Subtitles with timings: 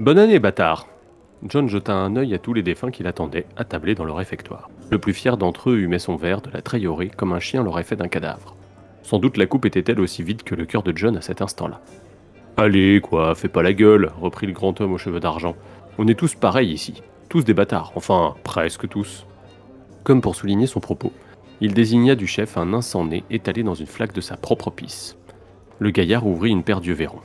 [0.00, 0.86] Bonne année, bâtard
[1.46, 4.70] John jeta un œil à tous les défunts qui l'attendaient, attablés dans le réfectoire.
[4.90, 7.82] Le plus fier d'entre eux humait son verre de la treillerée comme un chien l'aurait
[7.82, 8.56] fait d'un cadavre.
[9.02, 11.82] Sans doute la coupe était-elle aussi vide que le cœur de John à cet instant-là.
[12.56, 15.54] Allez, quoi, fais pas la gueule, reprit le grand homme aux cheveux d'argent.
[15.98, 19.26] On est tous pareils ici, tous des bâtards, enfin, presque tous.
[20.02, 21.12] Comme pour souligner son propos,
[21.60, 25.18] il désigna du chef un nez étalé dans une flaque de sa propre pisse.
[25.78, 27.20] Le gaillard ouvrit une paire d'yeux verrons.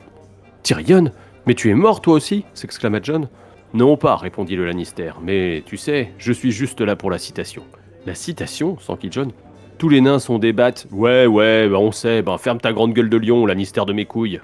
[0.62, 1.10] Tyrion
[1.46, 3.28] Mais tu es mort toi aussi s'exclama John.
[3.72, 7.62] Non pas, répondit le Lannister, mais tu sais, je suis juste là pour la citation.
[8.04, 9.30] La citation s'enquit John.
[9.78, 10.86] Tous les nains sont des battes.
[10.90, 14.06] Ouais, ouais, bah on sait, ben ferme ta grande gueule de lion, Lannister de mes
[14.06, 14.40] couilles.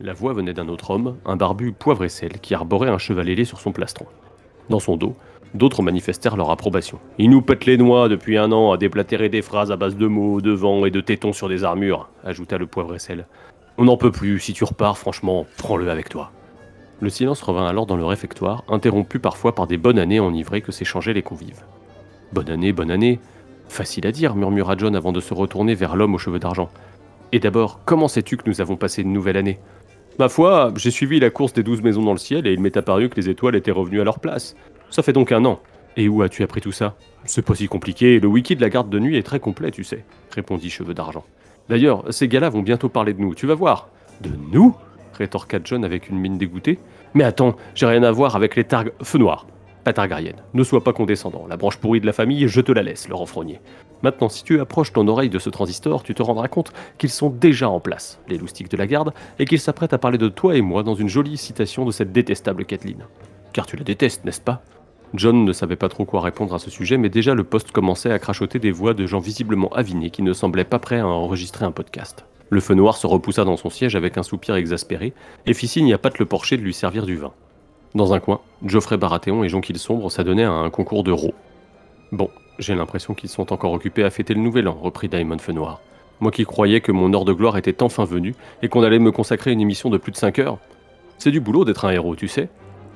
[0.00, 3.44] La voix venait d'un autre homme, un barbu poivre et qui arborait un cheval ailé
[3.44, 4.06] sur son plastron.
[4.70, 5.14] Dans son dos,
[5.54, 7.00] d'autres manifestèrent leur approbation.
[7.18, 10.06] Il nous pète les noix depuis un an à déplatérer des phrases à base de
[10.06, 12.96] mots, de vent et de tétons sur des armures, ajouta le poivre.
[13.76, 16.30] On n'en peut plus, si tu repars, franchement, prends-le avec toi.
[17.00, 20.70] Le silence revint alors dans le réfectoire, interrompu parfois par des bonnes années enivrées que
[20.70, 21.64] s'échangeaient les convives.
[22.32, 23.18] Bonne année, bonne année.
[23.68, 26.70] Facile à dire, murmura John avant de se retourner vers l'homme aux cheveux d'argent.
[27.32, 29.58] Et d'abord, comment sais-tu que nous avons passé une nouvelle année?
[30.20, 32.76] Ma foi, j'ai suivi la course des douze maisons dans le ciel et il m'est
[32.76, 34.54] apparu que les étoiles étaient revenues à leur place.
[34.90, 35.58] Ça fait donc un an.
[35.96, 36.94] Et où as-tu appris tout ça?
[37.24, 39.82] C'est pas si compliqué, le wiki de la garde de nuit est très complet, tu
[39.82, 41.24] sais, répondit Cheveux d'Argent.
[41.68, 43.88] D'ailleurs, ces gars-là vont bientôt parler de nous, tu vas voir.
[44.20, 44.76] De nous?
[45.14, 46.78] rétorqua John avec une mine dégoûtée.
[47.14, 49.46] Mais attends, j'ai rien à voir avec les targues feu noir.
[49.84, 50.36] Pas targarienne.
[50.54, 51.46] Ne sois pas condescendant.
[51.46, 53.60] La branche pourrie de la famille, je te la laisse, le renfrogné.
[54.02, 57.28] Maintenant, si tu approches ton oreille de ce transistor, tu te rendras compte qu'ils sont
[57.28, 60.56] déjà en place, les loustiques de la garde, et qu'ils s'apprêtent à parler de toi
[60.56, 63.04] et moi dans une jolie citation de cette détestable Kathleen.
[63.52, 64.62] Car tu la détestes, n'est-ce pas?
[65.14, 68.10] John ne savait pas trop quoi répondre à ce sujet, mais déjà le poste commençait
[68.10, 71.64] à crachoter des voix de gens visiblement avinés qui ne semblaient pas prêts à enregistrer
[71.64, 72.24] un podcast.
[72.50, 75.12] Le feu noir se repoussa dans son siège avec un soupir exaspéré
[75.46, 77.32] et fit signe à Pat le porcher de lui servir du vin.
[77.94, 81.34] Dans un coin, Geoffrey Baratheon et Jonquil Sombre s'adonnaient à un concours de rots.
[82.10, 82.28] Bon,
[82.58, 85.80] j'ai l'impression qu'ils sont encore occupés à fêter le nouvel an, reprit Daimon Feu Noir.
[86.18, 89.12] Moi qui croyais que mon heure de gloire était enfin venue et qu'on allait me
[89.12, 90.58] consacrer une émission de plus de 5 heures.
[91.18, 92.48] C'est du boulot d'être un héros, tu sais.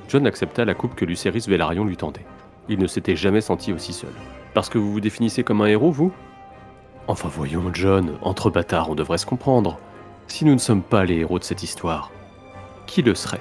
[0.08, 2.24] John accepta la coupe que Lucerys Velaryon lui tendait.
[2.70, 4.12] Il ne s'était jamais senti aussi seul.
[4.54, 6.12] Parce que vous vous définissez comme un héros, vous?
[7.06, 9.78] Enfin voyons, John, entre bâtards, on devrait se comprendre.
[10.26, 12.10] Si nous ne sommes pas les héros de cette histoire,
[12.86, 13.40] qui le serait?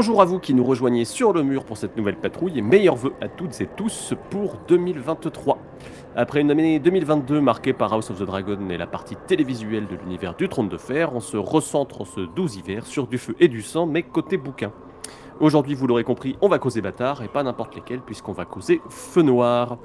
[0.00, 2.96] Bonjour à vous qui nous rejoignez sur le mur pour cette nouvelle patrouille et meilleurs
[2.96, 5.58] vœux à toutes et tous pour 2023.
[6.16, 9.96] Après une année 2022 marquée par House of the Dragon et la partie télévisuelle de
[9.96, 13.48] l'univers du Trône de Fer, on se recentre ce doux hiver sur du feu et
[13.48, 14.72] du sang, mais côté bouquin.
[15.38, 18.80] Aujourd'hui, vous l'aurez compris, on va causer bâtard et pas n'importe lesquels puisqu'on va causer
[18.88, 19.76] feu noir.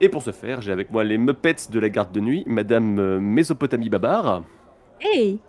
[0.00, 3.00] Et pour ce faire, j'ai avec moi les Muppets de la garde de nuit, Madame
[3.00, 4.44] euh, Mésopotamie Babar
[5.00, 5.40] Hey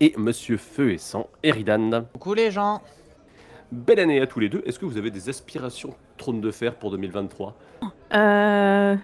[0.00, 2.04] et Monsieur Feu et Sang, Eridan.
[2.12, 2.80] Coucou les gens
[3.70, 4.62] Belle année à tous les deux.
[4.64, 7.54] Est-ce que vous avez des aspirations trône de fer pour 2023
[8.14, 8.96] Euh,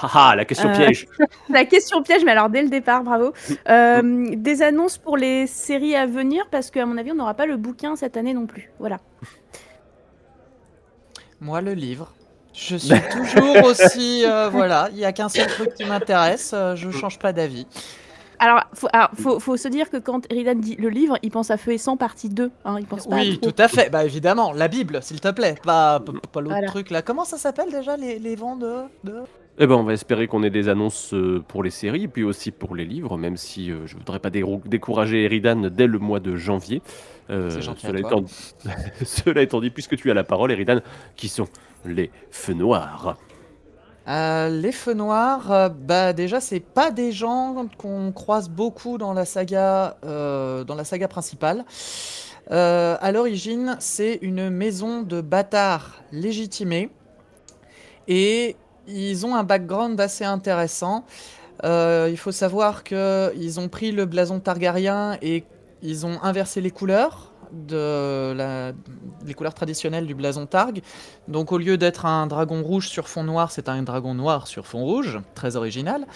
[0.00, 0.74] Haha, la question Euh.
[0.76, 1.06] piège
[1.50, 3.32] La question piège, mais alors dès le départ, bravo.
[3.68, 7.44] Euh, des annonces pour les séries à venir, parce qu'à mon avis, on n'aura pas
[7.46, 8.70] le bouquin cette année non plus.
[8.78, 8.98] Voilà.
[11.40, 12.12] Moi le livre.
[12.54, 14.24] Je suis toujours aussi...
[14.24, 17.66] euh, voilà, il n'y a qu'un seul truc qui m'intéresse, euh, je change pas d'avis.
[18.40, 21.50] Alors, faut, alors, faut, faut se dire que quand Eridan dit le livre, il pense
[21.50, 22.50] à Feu et Sang partie 2.
[22.64, 23.90] Hein, il pense pas à Oui, tout à fait.
[23.90, 25.56] Bah évidemment, la Bible, s'il te plaît.
[25.64, 26.68] Pas, pas, pas l'autre Voilà.
[26.68, 27.02] truc là.
[27.02, 28.74] Comment ça s'appelle déjà les, les vents de...
[29.04, 29.22] de...
[29.60, 32.52] Eh ben, on va espérer qu'on ait des annonces euh, pour les séries, puis aussi
[32.52, 36.20] pour les livres, même si euh, je voudrais pas dé- décourager Eridan dès le mois
[36.20, 36.80] de janvier.
[37.30, 38.22] Euh, C'est gentil à cela, étant...
[39.04, 40.78] cela étant dit, puisque tu as la parole, Eridan,
[41.16, 41.48] qui sont
[41.84, 43.16] les feux noirs
[44.08, 49.12] Euh, les feux noirs, euh, bah déjà c'est pas des gens qu'on croise beaucoup dans
[49.12, 50.64] la saga, euh,
[51.10, 51.66] principale.
[52.50, 56.88] Euh, à l'origine, c'est une maison de bâtards légitimés
[58.06, 58.56] et
[58.86, 61.04] ils ont un background assez intéressant.
[61.62, 65.44] Il faut savoir qu'ils ont pris le blason targaryen et
[65.82, 68.72] ils ont inversé les couleurs de la-
[69.24, 70.82] les couleurs traditionnelles du blason Targ.
[71.28, 74.66] Donc au lieu d'être un dragon rouge sur fond noir, c'est un dragon noir sur
[74.66, 76.06] fond rouge, très original.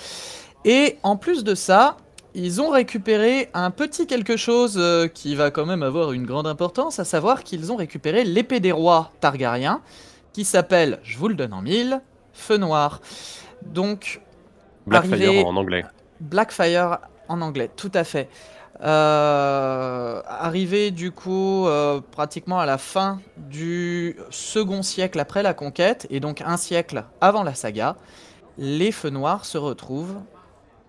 [0.64, 1.96] Et en plus de ça,
[2.34, 6.46] ils ont récupéré un petit quelque chose euh, qui va quand même avoir une grande
[6.46, 9.80] importance, à savoir qu'ils ont récupéré l'épée des rois Targaryens,
[10.32, 12.00] qui s'appelle, je vous le donne en mille,
[12.32, 13.00] Feu Noir.
[13.66, 14.20] Donc
[14.86, 15.84] Blackfire en anglais.
[16.20, 16.98] Blackfire
[17.28, 18.28] en anglais, tout à fait.
[18.82, 26.06] Euh, arrivé du coup euh, pratiquement à la fin du second siècle après la conquête,
[26.10, 27.96] et donc un siècle avant la saga,
[28.58, 30.16] les feux noirs se retrouvent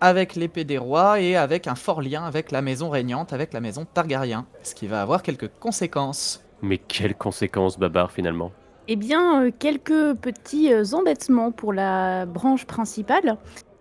[0.00, 3.60] avec l'épée des rois et avec un fort lien avec la maison régnante, avec la
[3.60, 6.44] maison Targaryen, ce qui va avoir quelques conséquences.
[6.62, 8.50] Mais quelles conséquences, Babar, finalement?
[8.88, 13.38] Eh bien, euh, quelques petits embêtements pour la branche principale,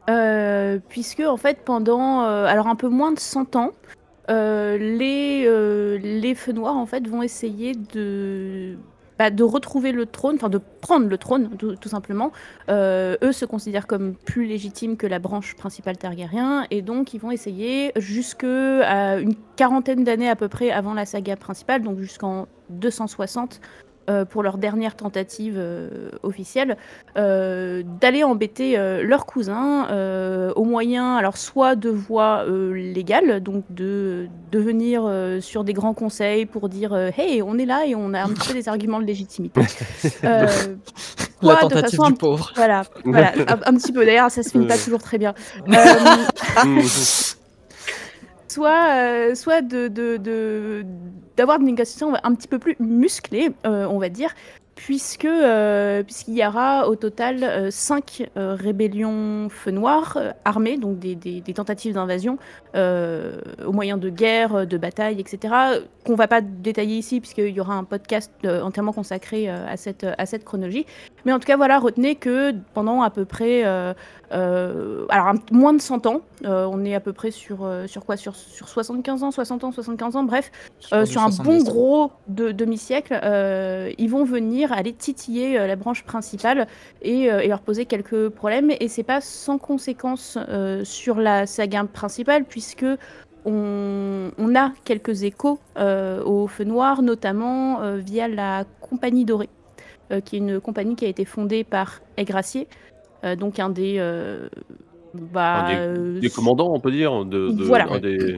[0.10, 3.72] euh, puisque en fait pendant euh, alors un peu moins de 100 ans,
[4.30, 8.78] euh, les, euh, les feux noirs en fait vont essayer de
[9.20, 12.32] bah, de retrouver le trône, enfin de prendre le trône tout, simplement.
[12.70, 17.20] Euh, eux se considèrent comme plus légitimes que la branche principale Targaryen et donc ils
[17.20, 22.48] vont essayer jusque une quarantaine d'années à peu près avant la saga principale, donc jusqu'en
[22.70, 23.62] 260
[24.10, 26.78] euh, pour leur dernière tentative euh, officielle,
[27.18, 33.64] euh, d'aller embêter euh, leur cousin euh, au moyen, alors soit de voies légales, donc
[33.70, 35.10] de, de venir
[35.42, 38.50] sur des grands conseils pour dire Hey, on est là et on a un petit
[38.50, 39.62] peu des arguments de légitimité.
[40.22, 40.48] La
[41.60, 42.54] soit de tentative façon un du pauvre.
[42.56, 44.06] voilà, voilà un, un petit peu.
[44.06, 45.34] D'ailleurs, ça se finit pas toujours très bien.
[46.66, 46.82] Mhm.
[48.48, 50.86] soit, soit de, de, de-
[51.38, 54.34] d'avoir des négociations un petit peu plus musclées, euh, on va dire,
[54.76, 61.42] puisque euh, puisqu'il y aura au total euh, cinq rébellions feu noir armées, donc des,
[61.54, 62.38] tentatives d'invasion
[62.76, 65.54] au moyen de guerres, de batailles, etc.,
[66.04, 70.26] qu'on va pas détailler ici, puisqu'il y aura un podcast entièrement consacré à, cette, à
[70.26, 70.86] cette chronologie.
[71.26, 73.94] Mais en tout cas, voilà, retenez que pendant à peu près, euh,
[74.34, 78.06] euh, alors un- moins de 100 ans, euh, on est à peu près sur, sur
[78.06, 78.18] quoi?
[78.18, 81.44] Sur, sur 75 ans, 60 ans, 75 ans, bref, sur un 70.
[81.44, 83.14] bon gros de, demi-siècle,
[83.98, 86.68] ils vont venir aller titiller la branche principale
[87.02, 88.72] et, et leur poser quelques problèmes.
[88.80, 90.38] Et c'est pas sans conséquence
[90.84, 92.86] sur la saga principale, puisque
[93.46, 99.50] on, on a quelques échos euh, au Feu Noir, notamment euh, via la Compagnie Dorée,
[100.26, 102.68] qui est une compagnie qui a été fondée par Aigracier,
[103.24, 103.96] euh, donc un des...
[104.00, 104.48] euh,
[105.14, 107.88] bah, Un euh, Des commandants, on peut dire, de, de- Voilà.
[107.92, 108.38] un, des,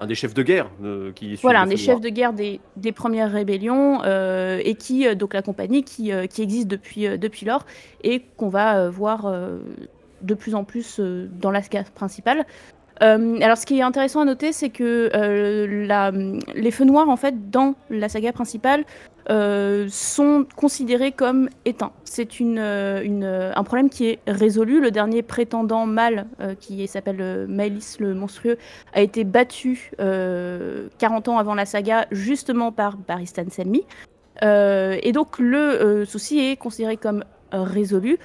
[0.00, 2.92] un des chefs de guerre euh, qui Voilà, un des chefs de guerre des, des
[2.92, 7.16] premières rébellions euh, et qui, euh, donc la compagnie qui, euh, qui existe depuis, euh,
[7.16, 7.64] depuis lors
[8.02, 9.58] et qu'on va euh, voir euh,
[10.22, 12.44] de plus en plus euh, dans la saga principale.
[13.02, 17.16] Euh, alors, ce qui est intéressant à noter, c'est que euh, les feux noirs, en
[17.16, 18.84] fait, dans la saga principale,
[19.28, 21.92] euh, sont considérés comme éteints.
[22.04, 24.80] C'est un problème qui est résolu.
[24.80, 26.26] Le dernier prétendant mâle,
[26.60, 28.56] qui s'appelle Maëlys le Monstrueux,
[28.94, 33.84] a été battu euh, 40 ans avant la saga, justement par Baristan Selmy.
[34.42, 38.18] Et donc, le souci est considéré comme résolu.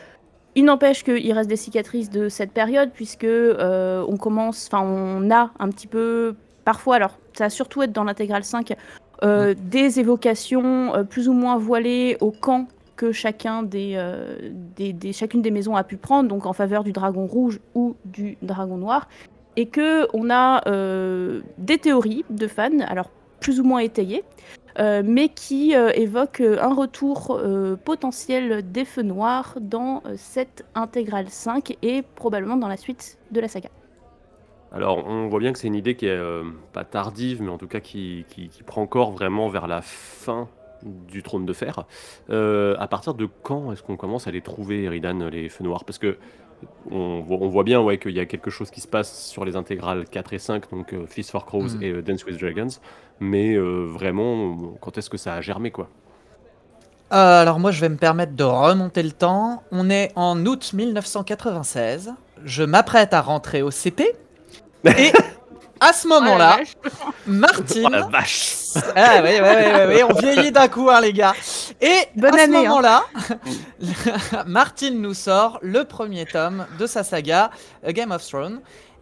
[0.56, 5.32] Il n'empêche qu'il reste des cicatrices de cette période, puisque euh, on commence, enfin, on
[5.32, 8.76] a un petit peu, parfois, alors ça va surtout être dans l'intégrale 5,
[9.24, 12.68] euh, des évocations euh, plus ou moins voilées au camp
[12.98, 13.98] que chacun des,
[14.76, 17.96] des, des- chacune des maisons a pu prendre, donc en faveur du dragon rouge ou
[18.06, 19.08] du dragon noir,
[19.56, 20.62] et que on a
[21.58, 23.10] des théories de fans, alors
[23.42, 24.24] plus ou moins étayées,
[24.80, 30.64] euh, mais qui euh, évoquent euh, un retour euh, potentiel des feux noirs dans cette
[30.76, 33.68] intégrale 5 et probablement dans la suite de la saga.
[34.72, 36.22] Alors, on voit bien que c'est une idée qui est
[36.72, 40.48] pas tardive, mais en tout cas qui, qui- qui prend encore vraiment vers la fin
[40.84, 41.84] du trône de fer.
[42.30, 45.84] À partir de quand est-ce qu'on commence à les trouver, Eridan, les feux noirs?
[45.84, 46.18] Parce que
[46.92, 49.46] on, voit- on voit bien ouais, qu'il y a quelque chose qui se passe sur
[49.46, 51.84] les intégrales 4 et 5, donc euh, Feast for Crows Mhm.
[51.84, 52.68] et euh, Dance with Dragons,
[53.20, 55.88] mais euh, vraiment, quand est-ce que ça a germé quoi?
[57.14, 59.64] Euh, alors moi je vais me permettre de remonter le temps.
[59.72, 62.14] On est en août 1996.
[62.46, 64.16] Je m'apprête à rentrer au CP.
[64.86, 65.12] Et
[65.82, 66.76] à ce moment-là, Oh vache.
[67.28, 67.86] Martine.
[67.88, 68.56] Oh la vache
[68.96, 71.34] Ah oui, oui, oui, oui, on vieillit d'un coup, hein, les gars.
[71.82, 72.62] Et Bonne à année, hein.
[72.64, 73.04] ce moment-là,
[74.46, 77.52] Martine nous sort le premier tome de sa saga
[77.86, 78.62] A Game of Thrones.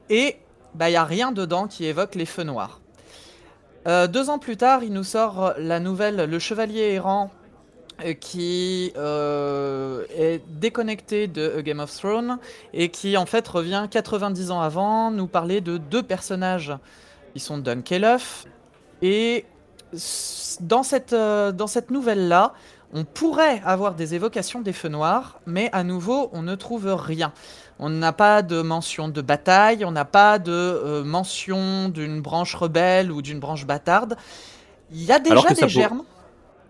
[0.09, 0.38] Et
[0.74, 2.79] bah, il n'y a rien dedans qui évoque les feux noirs.
[3.88, 7.31] Euh, deux ans plus tard, il nous sort la nouvelle Le Chevalier errant
[8.20, 12.39] qui euh, est déconnecté de A Game of Thrones
[12.74, 16.74] et qui en fait revient 90 ans avant nous parler de deux personnages
[17.34, 18.46] qui sont Dunkelhoff
[19.01, 19.46] et
[20.62, 22.53] dans cette, euh, dans cette nouvelle-là,
[22.94, 27.32] on pourrait avoir des évocations des feux noirs, mais à nouveau, on ne trouve rien.
[27.77, 32.56] On n'a pas de mention de bataille, on n'a pas de euh, mention d'une branche
[32.56, 34.18] rebelle ou d'une branche bâtarde.
[34.91, 36.03] Il y a déjà des germes.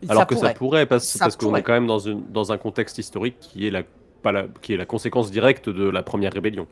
[0.08, 0.48] Alors Ça que pourrait.
[0.48, 3.38] ça pourrait, parce, Ça parce qu'on est quand même dans, une, dans un contexte historique
[3.40, 3.84] qui est, la,
[4.22, 6.68] pas la, qui est la conséquence directe de la première rébellion.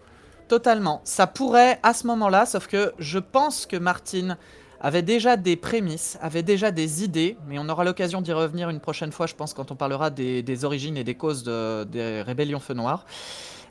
[0.48, 1.01] Totalement.
[1.03, 4.38] Ça pourrait à ce moment-là, sauf que je pense que Martine
[4.79, 8.79] avait déjà des prémices, avait déjà des idées, mais on aura l'occasion d'y revenir une
[8.79, 12.22] prochaine fois, je pense, quand on parlera des, des origines et des causes de- des
[12.22, 13.05] rébellions feux noirs.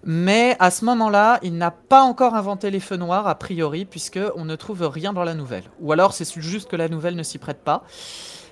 [0.04, 4.20] Mais à ce moment-là, il n'a pas encore inventé les feux noirs, a priori, puisque
[4.36, 5.64] on ne trouve rien dans la nouvelle.
[5.80, 7.84] Ou alors c'est juste que la nouvelle ne s'y prête pas.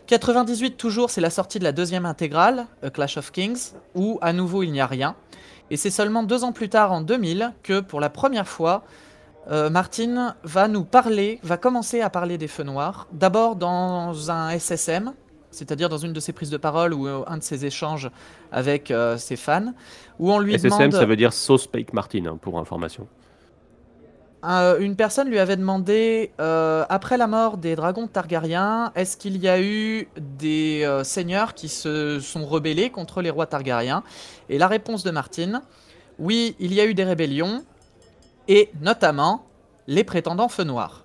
[0.07, 4.33] 98 toujours, c'est la sortie de la deuxième intégrale, A Clash of Kings, où à
[4.33, 5.17] nouveau il n'y a rien.
[5.71, 8.85] Et c'est seulement deux ans plus tard, en 2000, que pour la première fois,
[9.51, 13.07] euh, Martin va nous parler, va commencer à parler des feux noirs.
[13.13, 15.15] D'abord dans un SSM,
[15.51, 18.11] c'est-à-dire dans une de ses prises de parole ou euh, un de ses échanges
[18.53, 19.73] avec euh, ses fans,
[20.19, 20.93] où on lui SSM, demande.
[20.93, 23.07] ça veut dire Sauce Pake Martin, hein, pour information.
[24.45, 29.39] Euh, une personne lui avait demandé, euh, après la mort des dragons Targaryens, est-ce qu'il
[29.39, 34.03] y a eu des euh, seigneurs qui se sont rebellés contre les rois Targaryens?
[34.51, 35.63] Et la réponse de Martine,
[36.19, 37.65] oui, il y a eu des rébellions,
[38.47, 39.47] et notamment
[39.87, 41.05] les prétendants feu noir.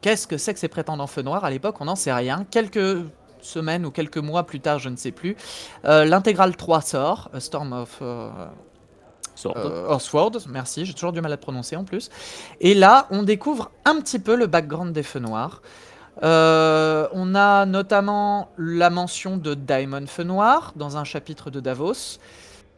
[0.00, 1.44] Qu'est-ce que c'est que ces prétendants feu noir?
[1.44, 2.46] À l'époque, on n'en sait rien.
[2.50, 3.04] Quelques
[3.40, 5.36] semaines ou quelques mois plus tard, je ne sais plus,
[5.82, 8.02] l'intégrale 3 sort, Storm of...
[9.34, 9.56] euh, Sword.
[9.56, 12.10] euh, Oswald, merci, j'ai toujours du mal à le prononcer en plus.
[12.60, 15.62] Et là, on découvre un petit peu le background des Feux Noirs.
[16.22, 22.18] Euh, on a notamment la mention de Daemon Feu Noir dans un chapitre de Davos.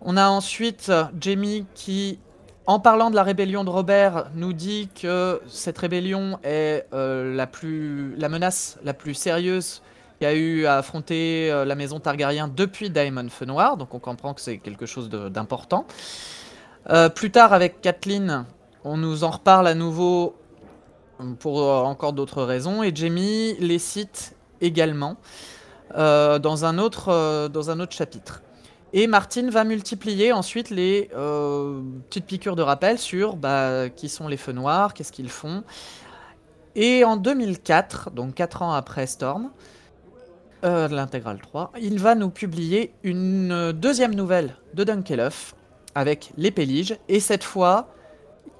[0.00, 2.18] On a ensuite euh, Jamie qui,
[2.66, 8.16] en parlant de la rébellion de Robert, nous dit que cette rébellion est la, plus,
[8.16, 9.82] la menace la plus sérieuse
[10.18, 14.32] qui a eu à affronter la maison Targaryen depuis Daemon Feu Noir, donc on comprend
[14.32, 15.86] que c'est quelque chose d'important.
[16.90, 18.44] Euh, plus tard, avec Kathleen,
[18.84, 20.36] on nous en reparle à nouveau
[21.40, 22.82] pour euh, encore d'autres raisons.
[22.82, 25.16] Et Jamie les cite également
[25.96, 27.50] euh, dans, un autre,
[27.90, 28.42] chapitre.
[28.92, 31.10] Et Martine va multiplier ensuite les
[32.08, 35.64] petites piqûres de rappel sur bah, qui sont les feux noirs, qu'est-ce qu'ils font.
[36.76, 39.50] Et en 2004, donc 4 ans après Storm,
[40.62, 45.55] l'intégrale 3, il va nous publier une deuxième nouvelle de Dunkelhoff
[45.96, 46.96] avec les Péliges.
[47.08, 47.88] Et cette fois,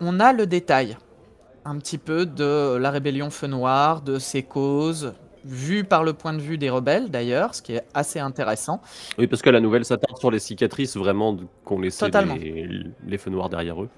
[0.01, 0.97] on a le détail
[1.65, 5.13] un petit peu de la rébellion Feu Noir, de ses causes,
[5.45, 8.81] vu par le point de vue des rebelles d'ailleurs, ce qui est assez intéressant.
[9.19, 12.69] Oui, parce que la nouvelle s'attarde sur les cicatrices vraiment qu'ont laissé les,
[13.07, 13.89] les feux noirs derrière eux.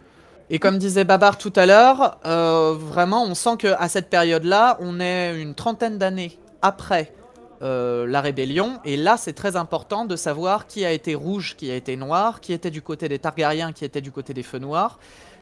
[0.50, 4.78] Et comme disait Babar tout à l'heure, euh, vraiment, on sent que à cette période-là,
[4.80, 7.12] on est une trentaine d'années après
[7.62, 8.80] euh, la rébellion.
[8.84, 12.40] Et là, c'est très important de savoir qui a été rouge, qui a été noir,
[12.40, 14.98] qui était du côté des Targaryens, qui était du côté des Feux Noirs,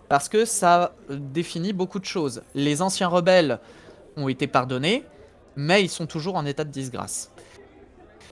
[0.08, 2.42] parce que ça euh, définit beaucoup de choses.
[2.54, 3.58] Les anciens rebelles
[4.16, 5.04] ont été pardonnés,
[5.56, 7.30] mais ils sont toujours en état de disgrâce.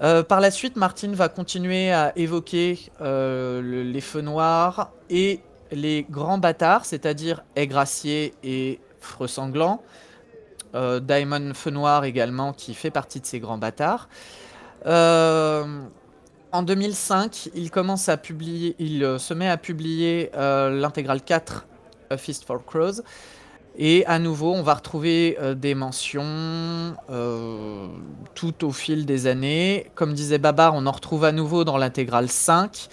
[0.02, 6.04] Euh, par la suite, Martine va continuer à évoquer le- les feux noirs et les
[6.08, 9.28] grands bâtards, c'est-à-dire Aigracier et Freux.
[10.74, 14.08] Euh, Daemon Feu Noir également, qui fait partie de ces grands bâtards.
[14.86, 15.64] Euh,
[16.52, 21.66] en 2005, il commence à publier, il euh, se met à publier l'intégrale 4,
[22.10, 23.02] A Feast for Crows.
[23.76, 26.94] Et à nouveau, on va retrouver des mentions
[28.36, 29.90] tout au fil des années.
[29.96, 32.88] Comme disait Babar, on en retrouve à nouveau dans l'intégrale 5,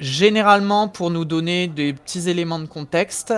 [0.00, 3.34] généralement pour nous donner des petits éléments de contexte.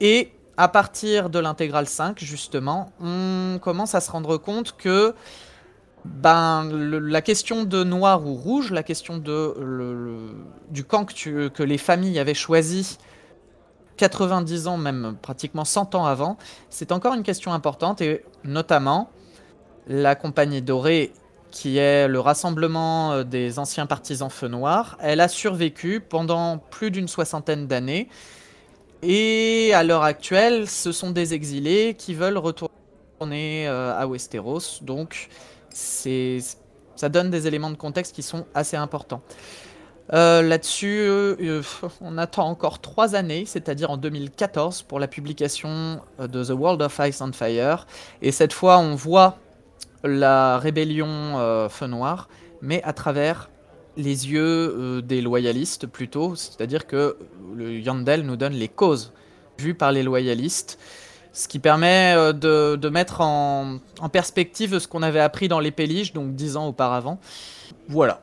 [0.00, 0.32] Et
[0.62, 5.12] à partir de l'intégrale 5, justement, on commence à se rendre compte que
[6.04, 9.56] ben, la question de noir ou rouge, la question de,
[10.70, 12.98] du camp que, que les familles avaient choisi
[13.96, 16.38] 90 ans, même pratiquement 100 ans avant,
[16.70, 19.10] c'est encore une question importante et notamment
[19.88, 21.12] la Compagnie Dorée,
[21.50, 26.92] qui est le rassemblement euh, des anciens partisans Feu Noir, elle a survécu pendant plus
[26.92, 28.08] d'une soixantaine d'années
[29.02, 34.80] Et à l'heure actuelle, ce sont des exilés qui veulent retourner euh, à Westeros.
[34.80, 35.28] Donc,
[35.70, 39.22] ça donne des éléments de contexte qui sont assez importants.
[40.12, 41.62] Euh, là-dessus, euh,
[42.00, 47.00] on attend encore trois années, c'est-à-dire en 2014, pour la publication de The World of
[47.00, 47.88] Ice and Fire.
[48.20, 49.38] Et cette fois, on voit
[50.04, 52.28] la rébellion Feu Noir,
[52.60, 53.50] mais à travers
[53.96, 57.16] les yeux des loyalistes plutôt, c'est-à-dire que
[57.54, 59.12] le Yandel nous donne les causes
[59.58, 60.78] vues par les loyalistes,
[61.32, 63.78] ce qui permet de, de mettre en,
[64.12, 67.18] perspective ce qu'on avait appris dans les Péliges, donc dix ans auparavant.
[67.88, 68.22] Voilà.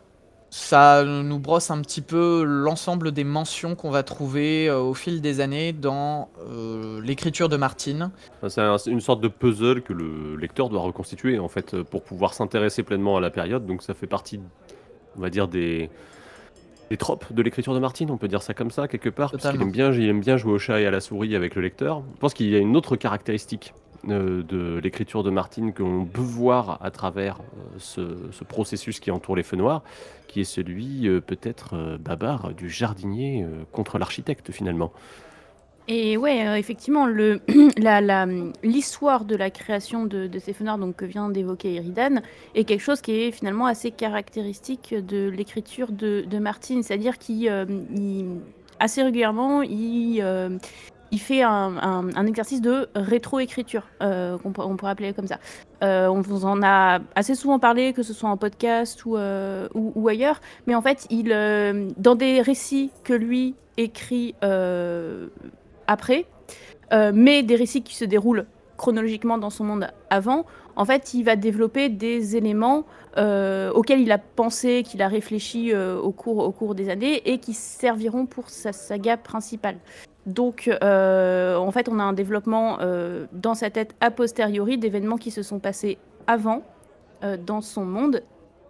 [0.51, 5.41] Ça nous brosse un petit peu l'ensemble des mentions qu'on va trouver au fil des
[5.41, 8.09] années dans euh, l'écriture de Martine.
[8.47, 12.81] C'est une sorte de puzzle que le lecteur doit reconstituer en fait pour pouvoir s'intéresser
[12.81, 13.67] pleinement à la période.
[13.67, 14.39] Donc ça fait partie
[15.17, 15.89] on va dire, des,
[16.89, 19.49] des tropes de l'écriture de Martine, on peut dire ça comme ça, quelque part, parce
[19.49, 21.61] qu'il aime bien, il aime bien jouer au chat et à la souris avec le
[21.61, 22.01] lecteur.
[22.15, 23.73] Je pense qu'il y a une autre caractéristique
[24.07, 27.39] euh, de l'écriture de Martine qu'on peut voir à travers
[27.97, 29.83] euh, ce, processus qui entoure les feux noirs,
[30.27, 34.93] qui est celui euh, peut-être babar du jardinier contre l'architecte finalement.
[35.91, 37.08] Et ouais, euh, effectivement,
[38.63, 42.22] l'histoire de la création de, de ces donc, que vient d'évoquer Eridan
[42.53, 46.84] est quelque chose qui est finalement assez caractéristique de l'écriture de, Martine.
[46.84, 47.65] C'est-à-dire qu'il euh,
[48.79, 50.60] assez il, euh,
[51.12, 55.39] il fait un, exercice de rétroécriture, qu'on on pourrait appeler comme ça.
[55.81, 60.08] on vous en a assez souvent parlé, que ce soit en podcast ou, ou, ou
[60.08, 61.29] ailleurs, mais en fait, il,
[61.98, 64.36] dans des récits que lui écrit
[65.89, 66.25] après,
[66.93, 68.46] euh, mais des récits qui se déroulent
[68.77, 72.86] chronologiquement dans son monde avant, en fait, il va développer des éléments
[73.17, 77.22] euh, auxquels il a pensé, qu'il a réfléchi euh, au, cours, au cours des années
[77.25, 79.77] et qui serviront pour sa saga principale.
[80.27, 82.77] Donc, en fait, on a un développement
[83.32, 85.97] dans sa tête a posteriori d'événements qui se sont passés
[86.28, 86.62] avant
[87.47, 88.21] dans son monde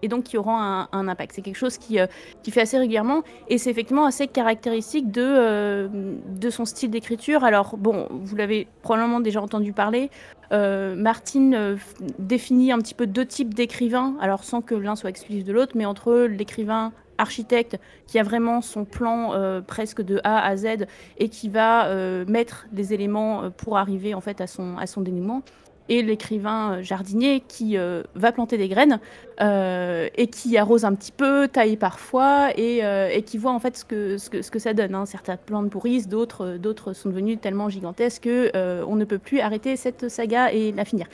[0.02, 1.34] et donc qui auront un, impact.
[1.36, 2.08] C'est quelque chose qui, euh,
[2.44, 5.88] qui fait assez régulièrement et c'est effectivement assez caractéristique de, euh,
[6.28, 7.44] de son style d'écriture.
[7.44, 10.10] Alors bon, vous l'avez probablement déjà entendu parler,
[10.52, 11.78] euh, Martine
[12.18, 15.74] définit un petit peu deux types d'écrivains, alors sans que l'un soit exclusif de l'autre,
[15.76, 19.34] mais entre l'écrivain architecte qui a vraiment son plan
[19.68, 20.86] presque de A à Z
[21.18, 21.94] et qui va
[22.26, 25.44] mettre des éléments pour arriver en fait à son, à son dénouement
[25.90, 29.00] et l'écrivain euh, jardinier qui euh, va planter des graines
[29.42, 33.78] euh, et qui arrose un petit peu, taille parfois et, et qui voit en fait
[33.78, 34.96] ce que, ce que, ce que ça donne.
[34.96, 35.06] Hein.
[35.06, 39.76] Certaines plantes pourrissent, d'autres, d'autres sont devenues tellement gigantesques que on ne peut plus arrêter
[39.76, 41.08] cette saga et la finir.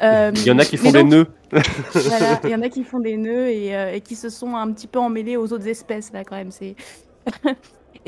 [0.00, 1.26] il y en a qui font des nœuds.
[1.92, 4.72] voilà, il y en a qui font des nœuds et, et, qui se sont un
[4.72, 6.50] petit peu emmêlés aux autres espèces là quand même.
[6.50, 6.76] C'est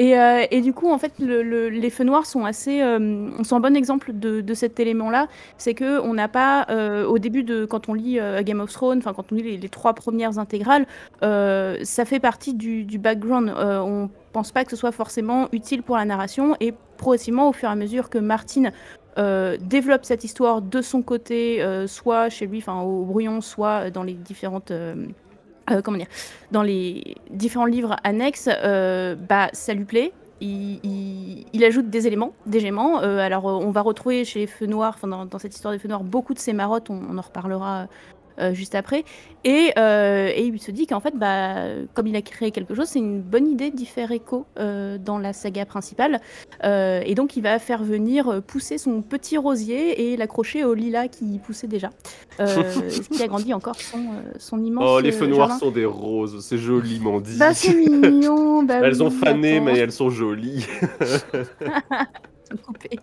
[0.01, 3.77] euh, et, du coup, en fait, les feux noirs sont assez, euh, sont un bon
[3.77, 5.29] exemple de, cet élément-là.
[5.57, 8.99] C'est que on n'a pas, euh, au début de, quand on lit Game of Thrones,
[8.99, 10.87] enfin quand on lit les, trois premières intégrales,
[11.21, 13.53] ça fait partie du, background.
[13.57, 17.69] on pense pas que ce soit forcément utile pour la narration et progressivement, au fur
[17.69, 18.71] et à mesure que Martin
[19.61, 24.15] développe cette histoire de son côté, soit chez lui, enfin au brouillon, soit dans les
[24.15, 24.95] différentes euh,
[25.83, 26.07] comment dire,
[26.51, 30.13] dans les différents livres annexes, euh, bah, ça lui plaît.
[30.41, 33.03] Il, ajoute des éléments, des géments.
[33.03, 35.89] Euh, alors, on va retrouver chez les Feux Noirs, dans, dans, cette histoire des Feux
[35.89, 36.91] Noirs, beaucoup de ces marottes.
[36.91, 37.89] On, en reparlera
[38.39, 39.05] euh, juste après.
[39.45, 41.55] Et, euh, et, il se dit qu'en fait, bah,
[41.95, 45.19] comme il a créé quelque chose, c'est une bonne idée d'y faire écho euh, dans
[45.19, 46.21] la saga principale.
[46.65, 51.39] et donc, il va faire venir pousser son petit rosier et l'accrocher au lilas qui
[51.39, 51.91] poussait déjà.
[52.39, 54.07] ce qui agrandit encore son,
[54.39, 54.85] son immense.
[54.87, 57.39] Oh, les feux noirs sont des roses, c'est joliment dit.
[57.39, 58.63] Bah, c'est mignon.
[58.63, 60.67] Bah elles ont fané, mais elles sont jolies.
[62.65, 62.99] Coupé.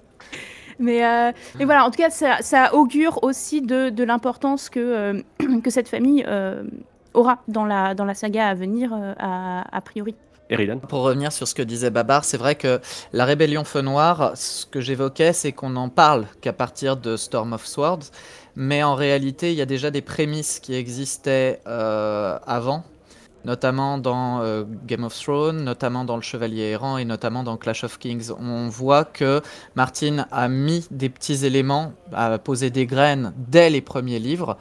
[0.80, 4.80] Mais, euh, mais voilà, en tout cas, ça, ça augure aussi de, de l'importance que,
[4.80, 5.22] euh,
[5.64, 6.64] que cette famille euh,
[7.14, 10.16] aura dans la, dans la saga à venir, a, a, priori.
[10.50, 12.80] Eridan Pour revenir sur ce que disait Babar, c'est vrai que
[13.14, 17.54] la rébellion Feu Noir, ce que j'évoquais, c'est qu'on n'en parle qu'à partir de Storm
[17.54, 18.12] of Swords,
[18.56, 22.84] mais en réalité, il y a déjà des prémices qui existaient avant,
[23.46, 27.84] notamment dans euh, Game of Thrones, notamment dans Le Chevalier errant et notamment dans Clash
[27.84, 28.32] of Kings.
[28.40, 29.42] On voit que
[29.76, 34.58] Martin a mis des petits éléments, a posé des graines dès les premiers livres.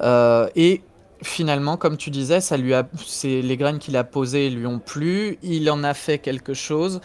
[0.00, 0.82] Euh, et
[1.22, 2.88] finalement, comme tu disais, ça lui a,
[3.24, 5.38] les graines qu'il a posées lui ont plu.
[5.42, 7.00] Il en a fait quelque chose.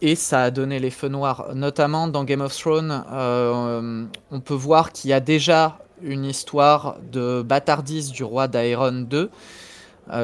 [0.00, 1.48] Et ça a donné les feux noirs.
[1.54, 6.98] Notamment dans Game of Thrones, euh, on peut voir qu'il y a déjà une histoire
[7.10, 9.28] de bâtardise du roi d'Aeron II,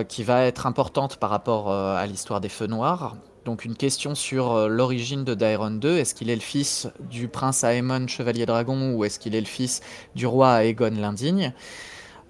[0.09, 3.17] qui va être importante par rapport euh, à l'histoire des Feux Noirs.
[3.45, 5.99] donc une question sur l'origine de Daeron 2.
[5.99, 9.47] Est-ce qu'il est le fils du prince Aemon, chevalier dragon, ou est-ce qu'il est le
[9.47, 9.83] fils
[10.15, 11.53] du roi Aegon l'indigne?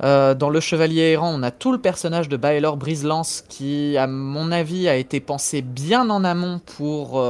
[0.01, 4.51] Dans Le Chevalier Errant, on a tout le personnage de Baelor Briselance qui, à mon
[4.51, 7.25] avis, a été pensé bien en amont pour,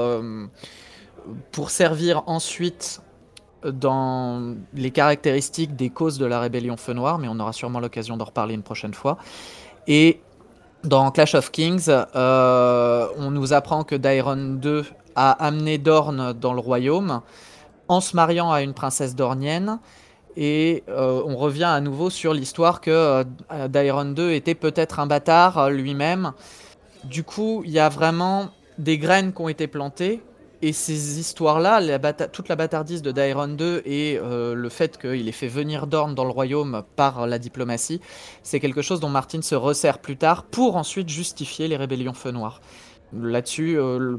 [1.52, 3.02] pour servir ensuite
[3.64, 8.16] dans les caractéristiques des causes de la rébellion Feu Noir, mais on aura sûrement l'occasion
[8.16, 9.18] d'en reparler une prochaine fois.
[9.86, 10.20] Et
[10.82, 14.82] dans Clash of Kings, euh, on nous apprend que Daeron II
[15.16, 17.20] a amené Dorne dans le royaume
[17.88, 19.78] en se mariant à une princesse dornienne.
[20.36, 25.06] Et euh, on revient à nouveau sur l'histoire que euh, Daeron II était peut-être un
[25.06, 26.32] bâtard lui-même.
[27.04, 30.20] Du coup, il y a vraiment des graines qui ont été plantées
[30.64, 31.78] et ces histoires-là,
[32.28, 36.14] toute la bâtardise de Daeron 2 et euh, le fait qu'il ait fait venir Dorn
[36.14, 38.00] dans le royaume par la diplomatie,
[38.42, 42.30] c'est quelque chose dont Martin se resserre plus tard pour ensuite justifier les rébellions Feu
[42.30, 42.62] Noir.
[43.12, 44.16] Là-dessus, euh,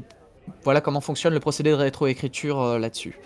[0.62, 3.18] voilà comment fonctionne le procédé de rétroécriture euh, là-dessus.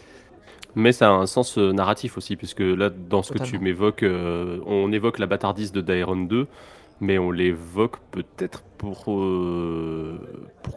[0.75, 4.93] Mais ça a un sens narratif aussi, puisque là, dans ce que tu m'évoques, on
[4.93, 6.47] évoque la bâtardise de Daeron 2,
[7.01, 10.20] mais on l'évoque peut-être pour, euh,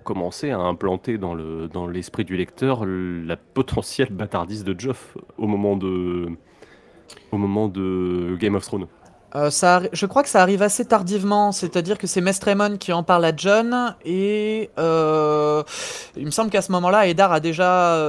[0.04, 5.48] commencer à implanter dans, le, dans l'esprit du lecteur la potentielle bâtardise de Joff au
[5.48, 6.28] moment de,
[7.32, 8.88] au moment de Game of Thrones.
[9.36, 13.02] Euh, ça, je crois que ça arrive assez tardivement, c'est-à-dire que c'est Mestremon qui en
[13.02, 15.63] parle à John, et euh,
[16.16, 18.00] il me semble qu'à ce moment-là, Eddar a déjà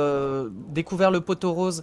[0.68, 1.82] découvert le poteau rose.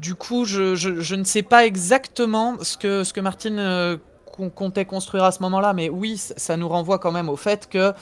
[0.00, 3.98] Du coup, je, ne sais pas exactement ce que, ce que Martine
[4.40, 7.68] euh, comptait construire à ce moment-là, mais oui, ça nous renvoie quand même au fait
[7.68, 7.92] que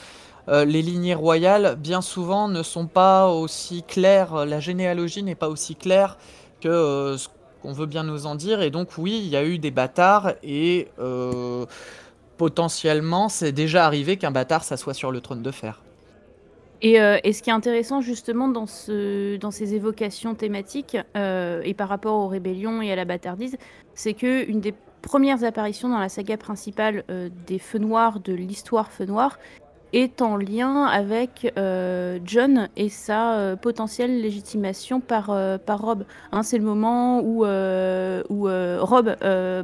[0.49, 5.49] euh, les lignées royales, bien souvent, ne sont pas aussi claires, la généalogie n'est pas
[5.49, 6.17] aussi claire
[6.61, 7.27] que euh, ce
[7.61, 10.33] qu'on veut bien nous en dire, et donc oui, il y a eu des bâtards,
[10.43, 10.87] et
[12.37, 15.81] potentiellement, c'est déjà arrivé qu'un bâtard s'assoie sur le trône de fer.
[16.85, 21.73] Euh, et, ce qui est intéressant justement dans, ce, dans ces évocations thématiques euh, et
[21.73, 23.57] par rapport aux rébellions et à la bâtardise,
[23.95, 28.33] c'est que une des premières apparitions dans la saga principale euh, des Feux Noirs, de
[28.33, 29.39] l'histoire Feu Noir,
[29.93, 35.27] est en lien avec euh, John et sa euh, potentielle légitimation par,
[35.65, 36.03] par Rob.
[36.33, 38.43] Hein, c'est le moment où, où
[38.85, 39.15] Rob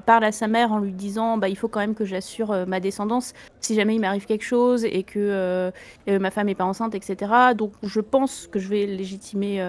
[0.05, 2.79] parle à sa mère en lui disant bah, il faut quand même que j'assure ma
[2.79, 5.71] descendance si jamais il m'arrive quelque chose et que
[6.07, 7.31] ma femme n'est pas enceinte, etc.
[7.55, 9.61] Donc je pense que je vais légitimer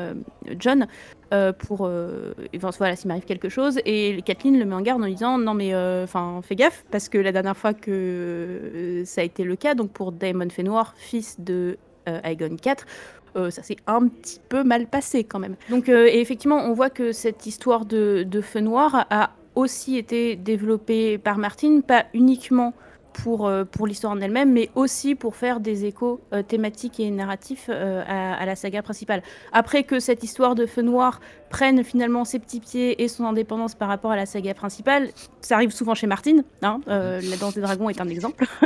[0.59, 0.87] John.
[1.33, 1.87] Euh, pour.
[1.87, 2.35] Euh,
[2.79, 3.81] voilà, s'il m'arrive quelque chose.
[3.85, 6.85] Et Kathleen le met en garde en lui disant Non, mais euh, enfin, fais gaffe,
[6.91, 10.95] parce que la dernière fois que ça a été le cas, donc pour Daemon Fëanor,
[10.97, 15.57] fils de Aegon IV, ça s'est un petit peu mal passé quand même.
[15.71, 20.37] Donc, et effectivement, on voit que cette histoire de, de feu noir a aussi été
[20.37, 22.75] développée par Martin, pas uniquement
[23.15, 27.11] pour, euh, pour l'histoire en elle-même, mais aussi pour faire des échos euh, thématiques et
[27.11, 29.23] narratifs euh, à, la saga principale.
[29.53, 33.75] Après que cette histoire de Feu Noir prenne finalement ses petits pieds et son indépendance
[33.75, 36.45] par rapport à la saga principale, ça arrive souvent chez Martine.
[36.63, 38.45] Hein, la danse des dragons est un exemple.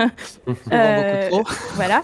[1.75, 2.03] voilà.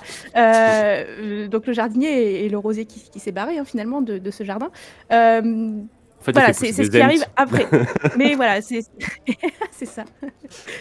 [1.48, 4.44] donc le jardinier et, le rosier qui, qui s'est barré hein, finalement de, de, ce
[4.44, 4.70] jardin
[6.32, 7.66] voilà, c'est ce qui arrive après.
[8.16, 8.82] Mais voilà, c'est
[9.86, 10.04] ça.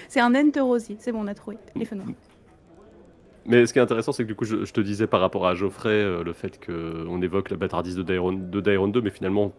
[0.08, 0.32] C'est un
[0.64, 0.98] rosier.
[1.00, 1.58] C'est bon, on a trouvé.
[1.76, 1.88] Les
[3.46, 5.56] Mais ce qui est intéressant, c'est que du coup, je, te disais par rapport à
[5.56, 9.52] Geoffrey, euh, le fait qu'on évoque la bâtardise de Daeron, de 2, mais finalement,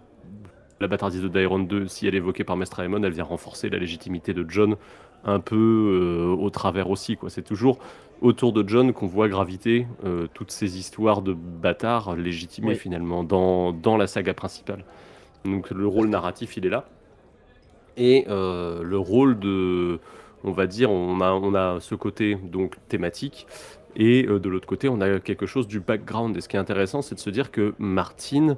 [0.81, 3.68] la bâtardise de Daeron 2, si elle est évoquée par Mestre Aemon, elle vient renforcer
[3.68, 4.77] la légitimité de John
[5.25, 7.16] un peu euh, au travers aussi.
[7.16, 7.31] quoi.
[7.31, 7.79] C'est toujours
[8.20, 13.73] autour de John qu'on voit graviter euh, toutes ces histoires de bâtards légitimés finalement dans,
[13.73, 14.85] dans la saga principale.
[15.44, 16.87] Donc le rôle narratif, il est là.
[17.96, 20.00] Et euh, le rôle de,
[20.42, 23.46] on va dire, on a, on a ce côté donc thématique,
[23.96, 26.37] et euh, de l'autre côté, on a quelque chose du background.
[26.37, 28.57] Et ce qui est intéressant, c'est de se dire que Martine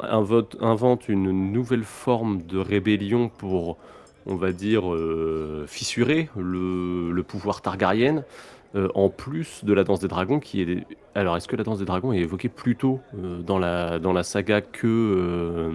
[0.00, 3.78] invente une nouvelle forme de rébellion pour,
[4.26, 8.24] on va dire, euh, fissurer le, le, pouvoir Targaryen,
[8.74, 10.86] euh, en plus de la danse des dragons qui est...
[11.14, 14.14] Alors est-ce que la danse des dragons est évoquée plus tôt euh, dans, la, dans
[14.14, 15.72] la saga que euh,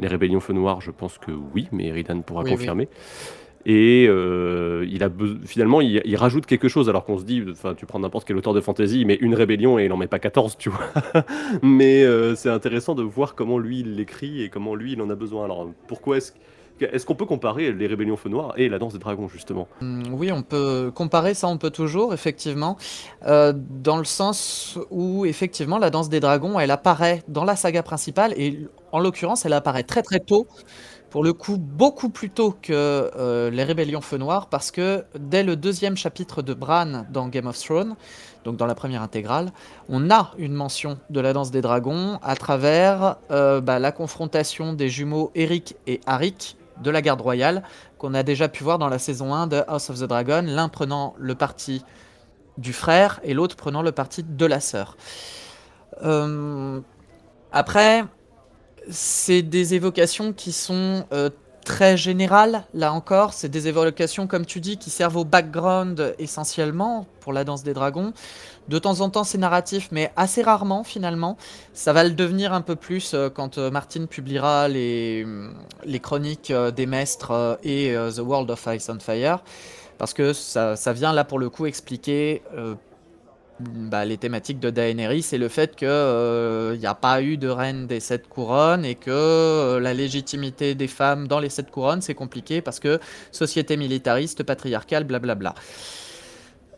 [0.00, 0.80] les rébellions feu noir?
[0.80, 2.88] Je pense que oui, mais Eridan pourra confirmer.
[3.64, 5.08] Et il a
[5.46, 8.54] finalement, il, rajoute quelque chose, alors qu'on se dit, enfin, tu prends n'importe quel auteur
[8.54, 10.90] de fantasy, il met une rébellion et il en met pas 14, tu vois.
[11.62, 15.14] mais c'est intéressant de voir comment lui il l'écrit et comment lui il en a
[15.14, 15.44] besoin.
[15.44, 16.32] Alors pourquoi est-ce
[16.84, 19.68] est-ce qu'on peut comparer les rébellions feu noir et la danse des dragons, justement?
[19.80, 22.76] Mmh, Oui, on peut comparer ça, on peut toujours, effectivement,
[23.26, 27.82] euh, dans le sens où, effectivement, la danse des dragons, elle apparaît dans la saga
[27.82, 30.46] principale, et en l'occurrence, elle apparaît très très tôt
[31.12, 35.42] pour le coup beaucoup plus tôt que euh, les Rébellions Feu Noir, parce que dès
[35.42, 37.96] le deuxième chapitre de Bran dans Game of Thrones,
[38.44, 39.52] donc dans la première intégrale,
[39.90, 44.72] on a une mention de la danse des dragons à travers euh, bah, la confrontation
[44.72, 47.62] des jumeaux Eric et Arik de la garde royale,
[47.98, 50.68] qu'on a déjà pu voir dans la saison 1 de House of the Dragon, l'un
[50.68, 51.84] prenant le parti
[52.58, 54.96] du frère et l'autre prenant le parti de la sœur.
[56.02, 56.80] Euh,
[57.50, 58.04] après,
[58.90, 61.30] c'est des évocations qui sont euh,
[61.64, 63.32] très générales, là encore.
[63.32, 67.74] C'est des évocations, comme tu dis, qui servent au background essentiellement pour la danse des
[67.74, 68.12] dragons.
[68.68, 71.36] De temps en temps, c'est narratif, mais assez rarement finalement.
[71.72, 75.26] Ça va le devenir un peu plus euh, quand euh, Martin publiera les,
[75.84, 79.42] les chroniques des maîtres et The World of Ice and Fire.
[79.98, 82.42] Parce que ça vient là pour le coup expliquer
[83.62, 87.48] bah, les thématiques de Daenerys et le fait qu'il n'y euh, a pas eu de
[87.48, 92.02] reine des sept couronnes et que euh, la légitimité des femmes dans les sept couronnes
[92.02, 95.54] c'est compliqué parce que société militariste, patriarcale, blablabla.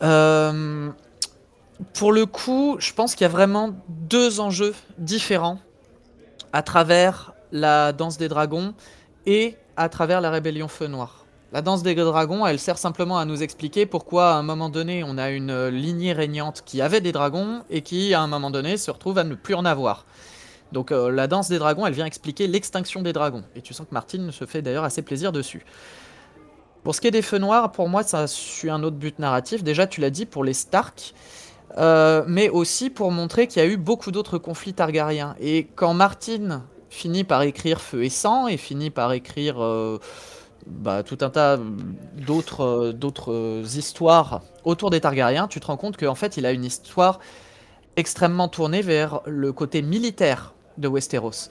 [0.03, 0.91] Euh,
[1.93, 5.59] pour le coup, je pense qu'il y a vraiment deux enjeux différents
[6.53, 8.75] à travers la danse des dragons
[9.27, 11.24] et à travers la rébellion feu noir.
[11.55, 15.05] La danse des dragons, elle sert simplement à nous expliquer pourquoi à un moment donné
[15.05, 18.77] on a une lignée régnante qui avait des dragons et qui à un moment donné
[18.77, 20.05] se retrouve à ne plus en avoir.
[20.73, 23.45] Donc euh, la danse des dragons, elle vient expliquer l'extinction des dragons.
[23.55, 25.65] Et tu sens que Martine se fait d'ailleurs assez plaisir dessus.
[26.83, 29.63] Pour ce qui est des feux noirs, pour moi ça suit un autre but narratif.
[29.63, 31.15] Déjà tu l'as dit pour les Stark.
[31.79, 35.37] Euh, mais aussi pour montrer qu'il y a eu beaucoup d'autres conflits targariens.
[35.39, 40.01] Et quand Martine finit par écrire Feu et Sang et finit par écrire euh,
[40.67, 41.59] bah, tout un tas
[42.17, 46.47] d'autres euh, d'autres euh, histoires autour des Targaryens, tu te rends compte qu'en fait, il
[46.47, 47.21] a une histoire
[47.97, 51.51] extrêmement tournée vers le côté militaire de Westeros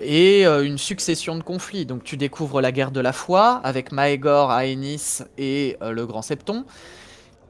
[0.00, 1.84] et euh, une succession de conflits.
[1.84, 6.64] Donc tu découvres la guerre de la foi avec Maegor, Aenys et le Grand Septon,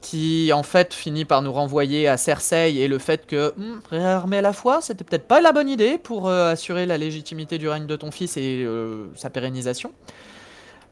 [0.01, 4.41] qui en fait finit par nous renvoyer à Cersei et le fait que hmm, réarmer
[4.41, 7.95] la foi, c'était peut-être pas la bonne idée pour assurer la légitimité du règne de
[7.95, 8.67] ton fils et
[9.15, 9.93] sa pérennisation.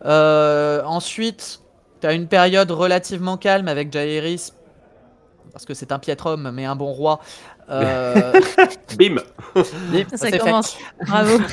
[0.05, 1.61] Euh, ensuite,
[2.01, 4.53] tu as une période relativement calme avec Jaehaerys,
[5.51, 7.19] parce que c'est un piètre homme, mais un bon roi.
[7.69, 8.33] Euh,
[8.97, 9.15] Bim.
[9.55, 10.77] Bim Ça, commence.
[11.05, 11.37] Bravo.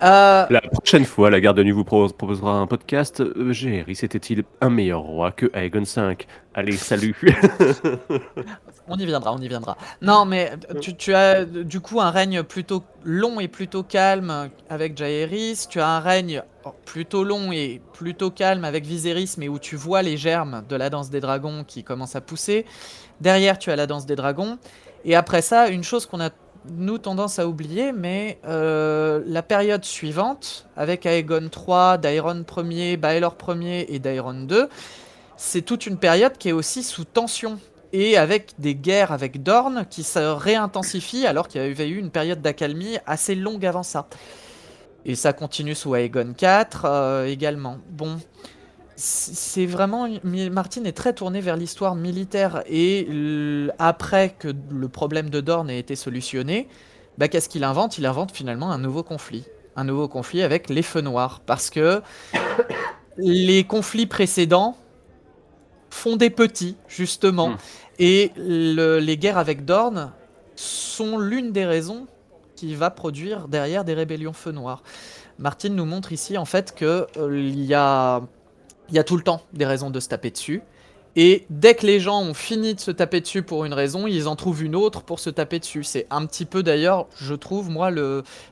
[0.00, 3.20] Euh, la prochaine fois, la garde de nuit vous proposera un podcast.
[3.50, 6.16] Jaehaerys était-il un meilleur roi que Aegon V
[6.54, 7.16] Allez, salut
[8.88, 9.76] On y viendra, on y viendra.
[10.02, 10.52] Non, mais
[10.98, 15.66] tu, as du coup un règne plutôt long et plutôt calme avec Jaehaerys.
[15.68, 16.42] Tu as un règne
[16.84, 20.90] plutôt long et plutôt calme avec Viserys, mais où tu vois les germes de la
[20.90, 22.64] danse des dragons qui commencent à pousser.
[23.20, 24.58] Derrière, tu as la danse des dragons.
[25.04, 26.30] Et après ça, une chose qu'on a
[26.70, 33.36] nous tendance à oublier, mais euh, la période suivante, avec Aegon III, Daeron Ier, Baelor
[33.48, 34.64] Ier et Daeron II,
[35.36, 37.58] c'est toute une période qui est aussi sous tension
[37.92, 42.10] et avec des guerres avec Dorne qui se réintensifient alors qu'il y avait eu une
[42.10, 44.08] période d'accalmie assez longue avant ça.
[45.04, 47.78] Et ça continue sous Aegon IV euh, également.
[47.90, 48.18] Bon,
[48.96, 53.06] c'est vraiment Martin est très tourné vers l'histoire militaire et
[53.78, 56.68] après que le problème de Dorne ait été solutionné,
[57.16, 57.98] bah, qu'est-ce qu'il invente?
[57.98, 59.44] Il invente finalement un nouveau conflit,
[59.76, 62.02] un nouveau conflit avec les Feux Noirs parce que
[63.18, 64.76] les conflits précédents
[65.98, 67.50] font des petits, justement.
[67.50, 67.56] Hmm.
[67.98, 70.12] Et les guerres avec Dorne
[70.56, 72.06] sont l'une des raisons
[72.56, 74.82] qui va produire derrière des rébellions feu noir.
[75.38, 78.22] Martine nous montre ici en fait qu'il euh, y, a,
[78.90, 80.62] y a tout le temps des raisons de se taper dessus.
[81.20, 84.28] Et dès que les gens ont fini de se taper dessus pour une raison, ils
[84.28, 85.82] en trouvent une autre pour se taper dessus.
[85.82, 87.90] C'est un petit peu d'ailleurs, je trouve, moi,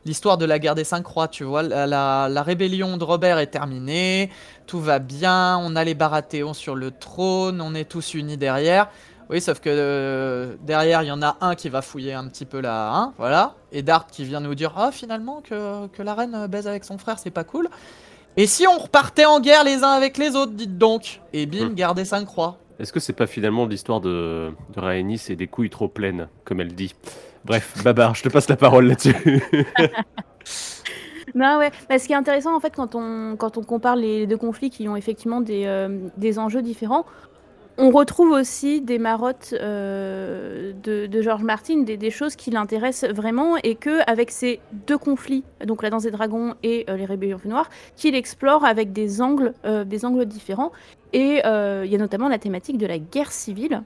[0.05, 1.29] l'histoire de la guerre des cinq croix.
[1.29, 4.31] Tu vois, la, rébellion de Robert est terminée,
[4.67, 8.89] tout va bien, on a les Baratheons sur le trône, on est tous unis derrière.
[9.31, 12.47] Oui, sauf que euh, derrière, il y en a un qui va fouiller un petit
[12.47, 13.55] peu là, hein, voilà.
[13.71, 16.99] Et Dart qui vient nous dire Ah, finalement, que, que la reine baise avec son
[16.99, 17.69] frère, c'est pas cool.
[18.37, 21.71] Et si on repartait en guerre les uns avec les autres, dites donc Et bim,
[21.71, 21.75] hmm.
[21.75, 22.59] gardez 5 croix.
[22.79, 26.61] Est-ce que c'est pas finalement l'histoire de, de Rhaenys et des couilles trop pleines, comme
[26.61, 26.95] elle dit?
[27.45, 29.15] Bref, Babar, je te passe la parole là-dessus.
[31.35, 31.71] non, ouais.
[31.89, 34.69] Bah, ce qui est intéressant, en fait, quand on, quand on compare les deux conflits
[34.69, 37.07] qui ont effectivement des, euh, des enjeux différents,
[37.79, 43.75] on retrouve aussi des marottes euh, de, George Martin, des, choses qui l'intéressent vraiment, et
[43.75, 47.69] que avec ces deux conflits, donc la danse des dragons et euh, les rébellions noirs,
[47.97, 50.73] qu'il explore avec des angles, euh, des angles différents.
[51.13, 53.83] Et il y a notamment la thématique de la guerre civile,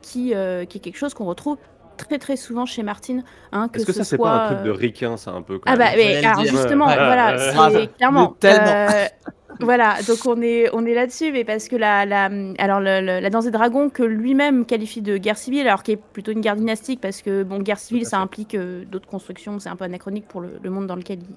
[0.00, 1.58] qui, qui est quelque chose qu'on retrouve
[2.04, 3.24] très très souvent chez Martine.
[3.52, 5.42] Hein, que Est-ce que ce ça, c'est soit, pas un truc de ricain, ça, un
[5.42, 7.88] peu quand Ah bah mais alors justement, Ouais, voilà, ouais, c'est grave.
[7.96, 8.36] clairement.
[8.42, 8.94] Mais tellement.
[8.94, 9.06] euh,
[9.58, 13.20] voilà, donc on est on est là-dessus, mais parce que la, la alors le- le-
[13.20, 16.40] la danse des dragons que lui-même qualifie de guerre civile, alors qui est plutôt une
[16.40, 19.84] guerre dynastique, parce que bon, guerre civile, ça implique euh, d'autres constructions, c'est un peu
[19.84, 21.36] anachronique pour le, le monde dans lequel il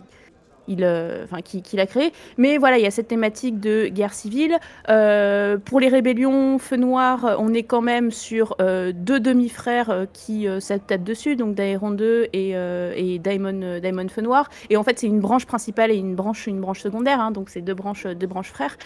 [0.67, 2.11] il, euh, qu'il a créé.
[2.37, 4.57] Mais voilà, il y a cette thématique de guerre civile.
[4.89, 10.47] Euh, pour les rébellions Feu Noir, on est quand même sur euh, deux demi-frères qui
[10.59, 14.49] s'attachent dessus, donc Daeron 2 et, et Daemon Feu Noir.
[14.69, 17.49] Et en fait, c'est une branche principale et une branche, une branche secondaire, hein, donc
[17.49, 18.77] c'est deux branches, deux branches frères.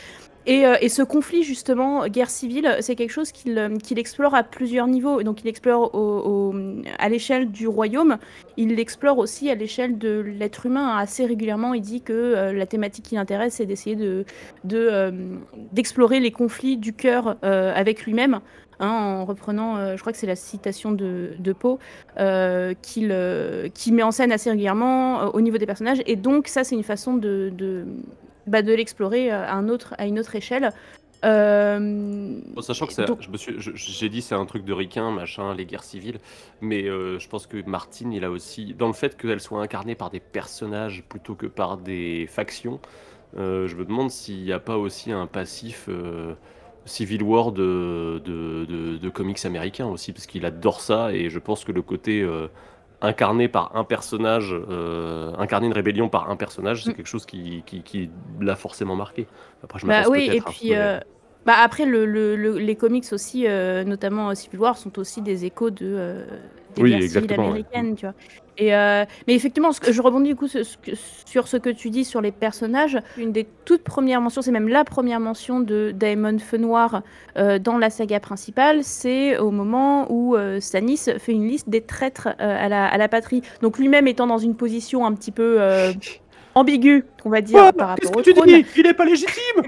[0.49, 4.43] Et, euh, et ce conflit, justement, guerre civile, c'est quelque chose qu'il euh, explore à
[4.43, 5.21] plusieurs niveaux.
[5.21, 5.91] Donc, il explore
[6.97, 8.17] à l'échelle du royaume,
[8.55, 10.95] il l'explore aussi à l'échelle de l'être humain.
[10.97, 14.23] Assez régulièrement, il dit que euh, la thématique qui l'intéresse, c'est d'essayer de,
[14.63, 15.11] de,
[15.73, 18.39] d'explorer les conflits du cœur avec lui-même.
[18.79, 21.77] hein, en reprenant, je crois que c'est la citation de, de Poe,
[22.81, 23.15] qu'il,
[23.73, 26.01] qui met en scène assez régulièrement au niveau des personnages.
[26.05, 27.51] Et donc, ça, c'est une façon de,
[28.47, 30.71] bah, de l'explorer euh, à, un autre, à une autre échelle.
[31.25, 34.63] Euh, Bon, sachant que ça, donc- je me suis, je- j'ai dit c'est un truc
[34.65, 36.19] de ricain, machin, les guerres civiles,
[36.61, 39.95] mais euh, je pense que Martine, il a aussi, dans le fait qu'elle soit incarnée
[39.95, 42.79] par des personnages plutôt que par des factions,
[43.37, 45.89] euh, je me demande s'il n'y a pas aussi un passif
[46.85, 51.39] Civil War de, de, de- de comics américains aussi, parce qu'il adore ça, et je
[51.39, 52.25] pense que le côté
[53.01, 56.95] incarné par un personnage, euh, incarner une rébellion par un personnage, c'est Mm.
[56.95, 58.09] quelque chose qui, qui, qui
[58.41, 59.27] l'a forcément marqué.
[59.63, 60.99] Après, je Bah oui, et puis mais- euh,
[61.45, 65.21] bah après le, le- le- les comics aussi, euh, notamment euh, Civil War, sont aussi
[65.21, 66.25] des échos de euh,
[66.75, 67.49] des Oui, guerres civiles exactement, ouais.
[67.49, 68.15] américaines, tu vois.
[68.59, 70.91] Et euh, mais effectivement, ce que, je rebondis du coup ce- ce que-
[71.25, 72.97] sur ce que tu dis sur les personnages.
[73.17, 77.03] Une des toutes premières mentions, c'est même la première mention de Daemon Feu Noir
[77.37, 81.81] euh, dans la saga principale, c'est au moment où euh, Stannis fait une liste des
[81.81, 83.41] traîtres à, la, à la patrie.
[83.61, 85.59] Donc lui-même étant dans une position un petit peu
[86.55, 88.49] ambiguë, on va dire, par rapport au trône.
[88.75, 89.61] Il n'est pas légitime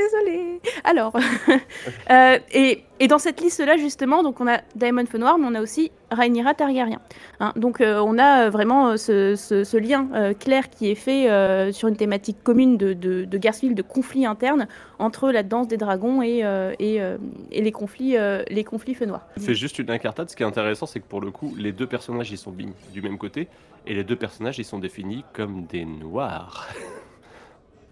[0.00, 0.60] Désolée.
[0.84, 1.12] Alors,
[2.10, 5.60] euh, et, dans cette liste-là, justement, donc on a Daemon Feu Noir, mais on a
[5.60, 7.00] aussi Rhaenyra Targaryen.
[7.40, 11.96] Hein, donc euh, on a euh, vraiment ce, lien clair qui est fait sur une
[11.96, 16.22] thématique commune de, de, de guerre civile, de conflit interne entre la danse des dragons
[16.22, 16.42] et,
[16.78, 18.16] les conflits,
[18.48, 19.26] les conflits Feu Noir.
[19.36, 20.30] C'est juste une incartade.
[20.30, 22.52] Ce qui est intéressant, c'est que pour le coup, les deux personnages, ils sont
[22.92, 23.48] du même côté,
[23.86, 26.68] et les deux personnages, ils sont définis comme des noirs.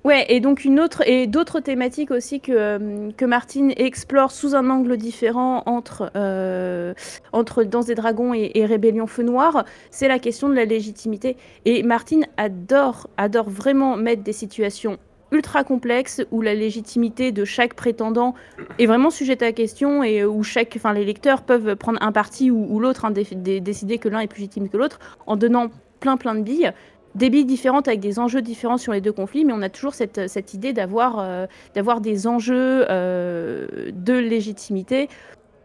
[0.04, 4.54] Ouais, et donc une autre et d'autres thématiques aussi que, euh, que Martine explore sous
[4.54, 6.94] un angle différent entre, euh,
[7.32, 11.36] entre Danse Dragons et, Rébellion Feu Noir, c'est la question de la légitimité.
[11.64, 14.98] Et Martine adore, adore vraiment mettre des situations
[15.30, 18.34] ultra complexes où la légitimité de chaque prétendant
[18.78, 22.50] est vraiment sujette à question et où chaque, enfin, les lecteurs peuvent prendre un parti
[22.50, 25.66] ou, l'autre, hein, dé- dé- décider que l'un est plus légitime que l'autre en donnant
[26.00, 26.70] plein plein de billes
[27.18, 29.94] des billes différentes avec des enjeux différents sur les deux conflits, mais on a toujours
[29.94, 35.08] cette, idée d'avoir euh, d'avoir des enjeux euh, de légitimité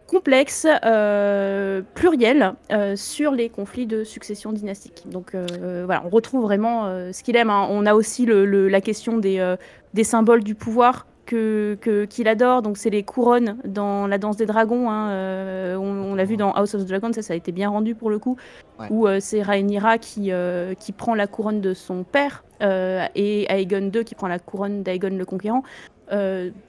[0.07, 2.53] complexes, euh, pluriels,
[2.95, 5.03] sur les conflits de succession dynastique.
[5.07, 7.49] Donc voilà, on retrouve vraiment ce qu'il aime.
[7.49, 7.67] hein.
[7.71, 12.62] On a aussi la question des symboles du pouvoir que que- qu'il adore.
[12.62, 14.89] Donc c'est les couronnes dans la danse des dragons.
[14.89, 15.09] hein.
[15.12, 17.69] Euh, on on l'a vu dans House of the Dragon, ça, ça a été bien
[17.69, 18.38] rendu pour le coup
[18.79, 18.88] Ouais.
[18.89, 23.91] où euh, c'est Rhaenyra qui, euh, qui prend la couronne de son père et Aegon
[23.93, 25.63] II qui prend la couronne d'Aegon le Conquérant.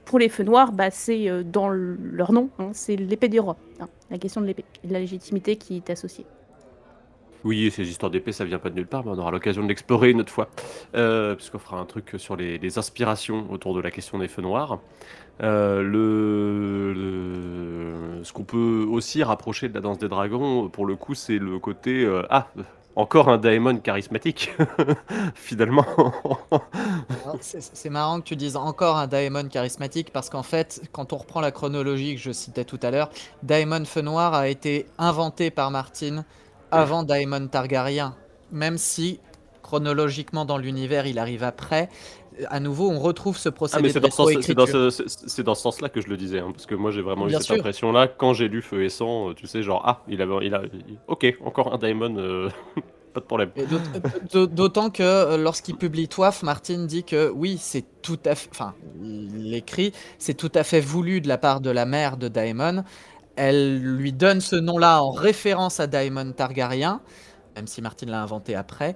[0.05, 3.55] Pour les feux noirs, bah, c'est dans le- leur nom, hein, c'est l'épée du roi.
[3.79, 6.25] hein, la question de l'épée de la légitimité qui est associée.
[7.45, 9.67] Oui, ces histoires d'épée, ça vient pas de nulle part, mais on aura l'occasion de
[9.67, 10.49] l'explorer une autre fois.
[10.95, 14.79] Euh, puisqu'on fera un truc sur les, inspirations autour de la question des feux noirs.
[15.43, 15.83] Euh,
[16.95, 16.95] le,
[18.23, 21.59] ce qu'on peut aussi rapprocher de la danse des dragons, pour le coup, c'est le
[21.59, 22.47] côté euh, ah
[22.95, 24.51] encore un daemon charismatique
[25.35, 25.85] finalement.
[27.41, 31.41] C'est marrant que tu dises encore un Daemon charismatique parce qu'en fait, quand on reprend
[31.41, 33.09] la chronologie que je citais tout à l'heure,
[33.43, 36.23] Daemon Feu Noir a été inventé par Martine
[36.71, 38.15] avant Daemon Targaryen.
[38.51, 39.19] Même si
[39.63, 41.89] chronologiquement dans l'univers il arrive après,
[42.49, 45.89] à nouveau on retrouve ce Ah, procédé mais c'est de dans, ce dans ce, sens-là
[45.89, 48.33] que je le disais, hein, parce que moi j'ai vraiment Bien eu cette impression-là quand
[48.33, 50.97] j'ai lu Feu et Sang, euh, tu sais, genre ah, il avait, il a, il-
[51.07, 52.49] ok, encore un daemon, euh,
[53.13, 53.51] pas de problème.
[54.31, 58.49] D'aut- D'autant que euh, lorsqu'il publie Toif, Martine dit que oui, c'est tout à fait.
[58.51, 62.27] Enfin, il écrit, c'est tout à fait voulu de la part de la mère de
[62.27, 62.83] Daemon.
[63.35, 67.01] Elle lui donne ce nom-là en référence à Daemon Targaryen,
[67.55, 68.95] même si Martine l'a inventé après,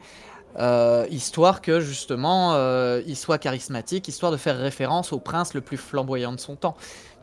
[0.58, 5.62] euh, histoire que justement euh, il soit charismatique, histoire de faire référence au prince le
[5.62, 6.76] plus flamboyant de son temps.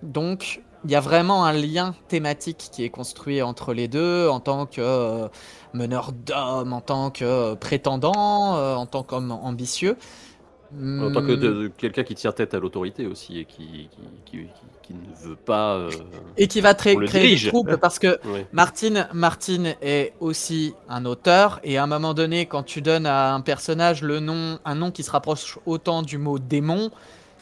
[0.03, 4.41] Donc, il y a vraiment un lien thématique qui est construit entre les deux en
[4.41, 5.29] tant que euh,
[5.73, 9.97] meneur d'hommes, en tant que prétendant, en tant qu'homme ambitieux.
[10.99, 13.89] En tant que Hmm, de- quelqu'un qui tient tête à l'autorité aussi et qui, qui,
[14.25, 14.49] qui- qui-
[14.83, 15.75] qui ne veut pas.
[15.77, 15.91] euh,
[16.37, 18.47] Et qui va créer des troubles parce que ouais.
[18.53, 23.35] Martine, Martine est aussi un auteur et à un moment donné, quand tu donnes à
[23.35, 26.91] un personnage le nom, un nom qui se rapproche autant du mot démon,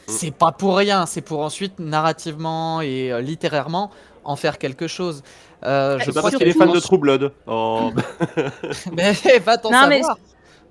[0.07, 3.91] c'est pas pour rien, c'est pour ensuite narrativement et euh, littérairement
[4.23, 5.23] en faire quelque chose.
[5.63, 7.31] Euh, je C'est pas crois parce qu'il est fan de True Blood.
[7.47, 7.91] Oh,
[8.91, 10.17] Mais va t'en mais savoir.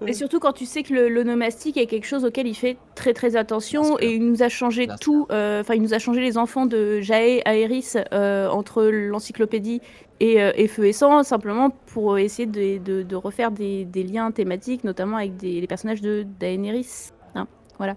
[0.07, 3.13] Et surtout quand tu sais que le- l'onomastique est quelque chose auquel il fait très
[3.15, 6.21] très attention et il nous a changé Bien tout, euh, enfin il nous a changé
[6.21, 9.81] les enfants de Jae Aeris euh, entre l'encyclopédie
[10.21, 14.03] et, euh, et Feu et Sang simplement pour essayer de, de- de refaire des, des
[14.03, 17.11] liens thématiques notamment avec des, les personnages de Daenerys.
[17.35, 17.47] hein.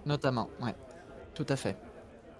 [0.06, 0.74] Notamment, ouais.
[1.36, 1.76] Tout à fait.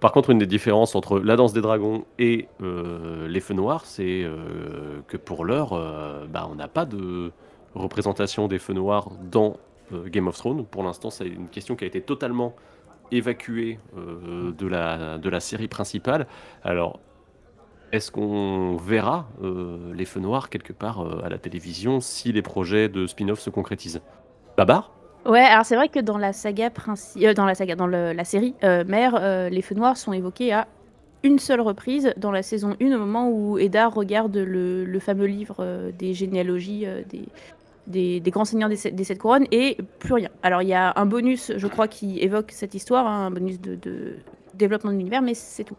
[0.00, 3.84] Par contre, une des différences entre la danse des dragons et euh, les feux noirs,
[3.84, 7.32] c'est euh, que pour l'heure, euh, bah, on n'a pas de
[7.74, 9.56] représentation des feux noirs dans
[9.92, 10.64] euh, Game of Thrones.
[10.66, 12.54] Pour l'instant, c'est une question qui a été totalement
[13.10, 16.26] évacuée euh, de, la, de la série principale.
[16.62, 17.00] Alors,
[17.92, 22.88] est-ce qu'on verra euh, les feux noirs quelque part à la télévision si les projets
[22.88, 24.02] de spin-off se concrétisent?
[24.56, 24.92] Babar?
[25.24, 26.70] Ouais, alors c'est vrai que dans la saga
[27.34, 30.68] dans la saga, dans la série mère, les feux noirs sont évoqués à
[31.22, 35.26] une seule reprise dans la saison 1 au moment où Eddard regarde le, le fameux
[35.26, 37.28] livre des généalogies des,
[37.88, 40.28] des, grands seigneurs des, sept- couronnes et plus rien.
[40.42, 43.60] Alors il y a un bonus, je crois, qui évoque cette histoire, hein, un bonus
[43.60, 43.78] de,
[44.54, 45.76] développement de l'univers, mais c'est tout.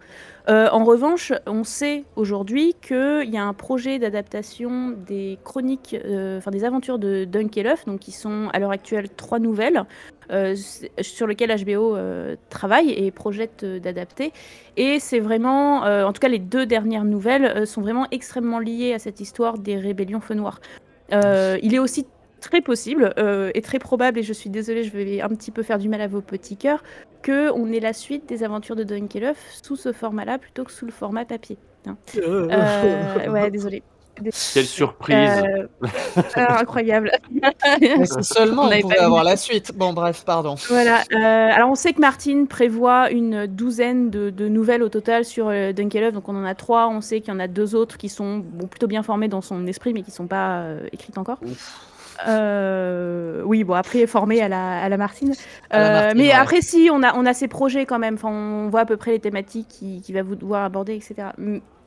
[0.50, 6.40] Euh, en revanche, on sait aujourd'hui qu'il y a un projet d'adaptation des chroniques, euh,
[6.40, 9.84] enfin des aventures de Dunkelhoff, donc qui sont à l'heure actuelle trois nouvelles,
[10.32, 10.56] euh,
[11.02, 11.98] sur lesquelles HBO
[12.50, 14.32] travaille et projette d'adapter.
[14.78, 19.00] Et c'est vraiment, en tout cas les deux dernières nouvelles sont vraiment extrêmement liées à
[19.00, 20.60] cette histoire des rébellions Feu Noir.
[21.14, 22.06] Euh, il est aussi
[22.42, 25.64] très possible euh, et très probable, et je suis désolée, je vais un petit peu
[25.64, 26.84] faire du mal à vos petits cœurs,
[27.22, 30.86] que on ait la suite des aventures de Dunkelhoff sous ce format-là plutôt que sous
[30.86, 31.58] le format papier.
[31.86, 31.98] hein.
[32.18, 33.84] Euh, ouais, désolée.
[34.54, 35.16] Quelle surprise
[35.46, 35.68] Euh,
[36.36, 37.12] ah, incroyable.
[38.22, 39.72] Seulement On on, pouvait avoir la suite.
[39.76, 40.56] Bon, bref, pardon.
[40.68, 41.04] Voilà.
[41.14, 41.16] euh,
[41.54, 45.72] alors on sait que Martine prévoit une douzaine de, de nouvelles au total sur euh,
[45.74, 46.14] Dunkelhoff.
[46.14, 46.88] Donc on en a trois.
[46.90, 49.42] On sait qu'il y en a deux autres qui sont bon, plutôt bien formées dans
[49.42, 51.40] son esprit, mais qui sont pas euh, écrites encore.
[52.28, 55.34] Euh, oui, bon après formées à la, à la Martine.
[55.70, 56.34] À la Euh, Martine, mais ouais.
[56.34, 58.16] après si on a on a ces projets quand même.
[58.16, 61.30] Enfin on voit à peu près les thématiques qu'il qui va vouloir aborder, etc.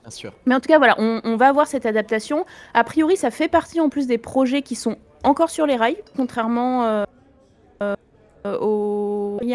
[0.03, 0.33] Bien sûr.
[0.47, 2.45] mais en tout cas, voilà, on, va avoir cette adaptation.
[2.75, 5.99] A priori, ça fait partie en plus des projets qui sont encore sur les rails,
[6.17, 7.05] contrairement euh,
[8.45, 9.55] euh, au et,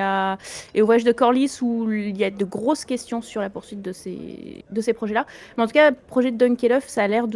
[0.00, 0.38] à,
[0.74, 3.82] et au voyage de Corlys où il y a de grosses questions sur la poursuite
[3.82, 5.26] de ces, projets-là.
[5.56, 7.26] Mais en tout cas, le projet de Dunkelhoff, ça a l'air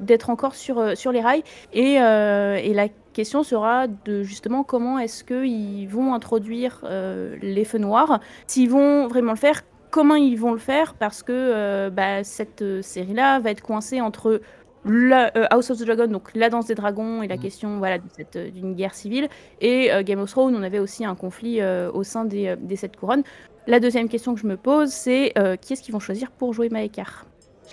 [0.00, 1.42] d'être encore sur, euh, sur les rails.
[1.72, 7.64] Et, euh, et la question sera de justement comment est-ce qu'ils vont introduire euh, les
[7.64, 9.62] feux noirs, s'ils vont vraiment le faire,
[9.96, 14.02] comment ils vont le faire, parce que euh, bah, cette euh, série-là va être coincée
[14.02, 14.42] entre
[14.84, 17.40] la, euh, House of the Dragon, donc la danse des dragons et la Mhm.
[17.40, 17.96] question voilà,
[18.34, 19.28] d'une guerre civile,
[19.62, 22.76] et euh, Game of Thrones, on avait aussi un conflit euh, au sein des, des
[22.76, 23.22] sept couronnes.
[23.66, 26.52] La deuxième question que je me pose, c'est euh, qui est-ce qu'ils vont choisir pour
[26.52, 27.24] jouer Maekar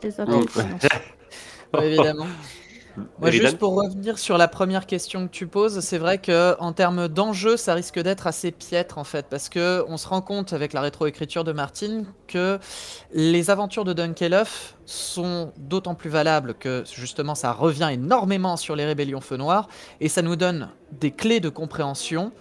[0.02, 0.40] Je les attends.
[0.40, 1.78] Ouais.
[1.78, 2.28] Ouais, évidemment.
[3.20, 6.74] Moi, juste pour revenir sur la première question que tu poses, c'est vrai que en
[6.74, 10.54] termes d'enjeu, ça risque d'être assez piètre en fait, parce que on se rend compte
[10.54, 12.60] avec la rétroécriture de Martine que
[13.14, 18.86] les aventures de Dunkelhoff sont d'autant plus valables que justement ça revient énormément sur les
[18.86, 19.68] rébellions Feu Noir
[20.00, 22.32] et ça nous donne des clés de compréhension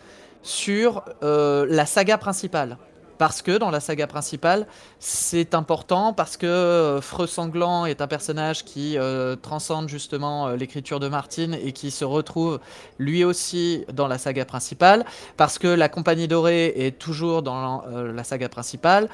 [0.43, 2.77] sur euh, la saga principale.
[3.23, 4.67] Parce que dans la saga principale,
[4.99, 10.57] c'est important parce que euh, Freux Sanglant est un personnage qui euh, transcende justement euh,
[10.57, 12.59] l'écriture de Martine et qui se retrouve
[12.99, 15.05] lui aussi dans la saga principale,
[15.37, 19.09] parce que la Compagnie Dorée est toujours dans la saga principale.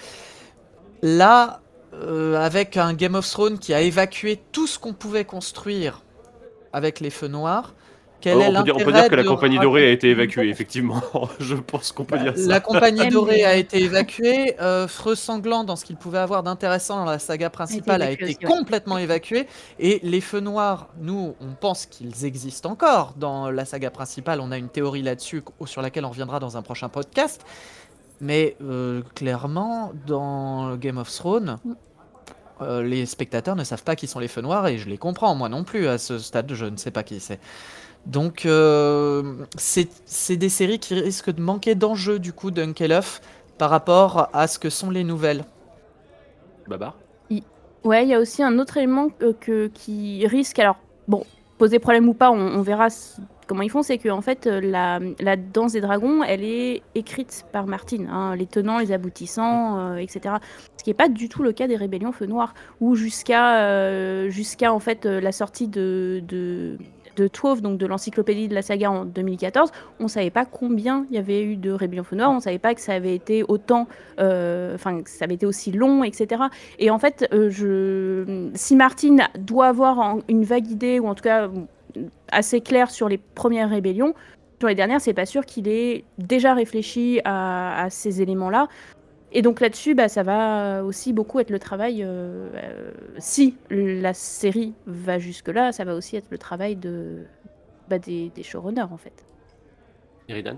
[1.03, 1.61] Là,
[1.93, 6.01] avec un Game of Thrones qui a évacué tout ce qu'on pouvait construire
[6.73, 7.75] avec les feux noirs,
[8.21, 10.11] quel est on, peut dire, on peut l'intérêt dire que la compagnie dorée a été
[10.11, 11.01] évacuée, effectivement.
[11.41, 12.49] Je pense qu'on peut dire ça.
[12.49, 14.57] La compagnie dorée a été évacuée.
[14.61, 18.35] Euh, Freux sanglant, dans ce qu'il pouvait avoir d'intéressant dans la saga principale, a été
[18.35, 19.47] complètement évacué.
[19.79, 24.41] Et les feux noirs, nous, on pense qu'ils existent encore dans la saga principale.
[24.41, 27.45] On a une théorie là-dessus sur laquelle on reviendra dans un prochain podcast.
[28.21, 31.73] Mais euh, clairement, dans Game of Thrones, Mm.
[32.63, 35.35] euh, les spectateurs ne savent pas qui sont les feux noirs et je les comprends.
[35.35, 37.41] Moi non plus, à ce stade, je ne sais pas qui c'est.
[38.07, 43.21] Donc, euh, c'est c'est des séries qui risquent de manquer d'enjeu, du coup, Dunkelhoff,
[43.59, 45.45] par rapport à ce que sont les nouvelles.
[46.67, 46.95] Babar?
[47.31, 47.43] Il
[47.85, 50.77] Ouais, il y a aussi un autre élément que, que- qui risque, alors
[51.07, 51.25] bon,
[51.59, 52.89] poser problème ou pas, on, on verra
[53.47, 57.47] comment ils font, c'est que en fait la, la danse des dragons, elle est écrite
[57.53, 60.35] par Martine, hein, les tenants, les aboutissants, euh, etc.
[60.77, 64.29] Ce qui n'est pas du tout le cas des rébellions Feu Noir, où jusqu'à euh,
[64.29, 66.77] jusqu'à en fait euh, la sortie de, de
[67.19, 71.17] de Twelve, donc de l'encyclopédie de la saga en 2014, on savait pas combien il
[71.17, 73.89] y avait eu de rébellions Noir, on savait pas que ça avait été autant,
[74.21, 76.45] euh, enfin que ça avait été aussi long, etc.
[76.79, 81.49] Et en fait, euh, si Martine doit avoir une vague idée, ou en tout cas
[82.31, 84.15] assez claire sur les premières rébellions,
[84.61, 88.69] sur les dernières, c'est pas sûr qu'il ait déjà réfléchi à, à ces éléments-là.
[89.31, 94.15] Et donc là-dessus, bah, ça va aussi beaucoup être le travail, euh, euh, si la
[94.15, 97.27] série va jusque-là, ça va aussi être le travail de,
[97.89, 99.27] bah, des, des showrunners en fait.
[100.29, 100.57] Iridan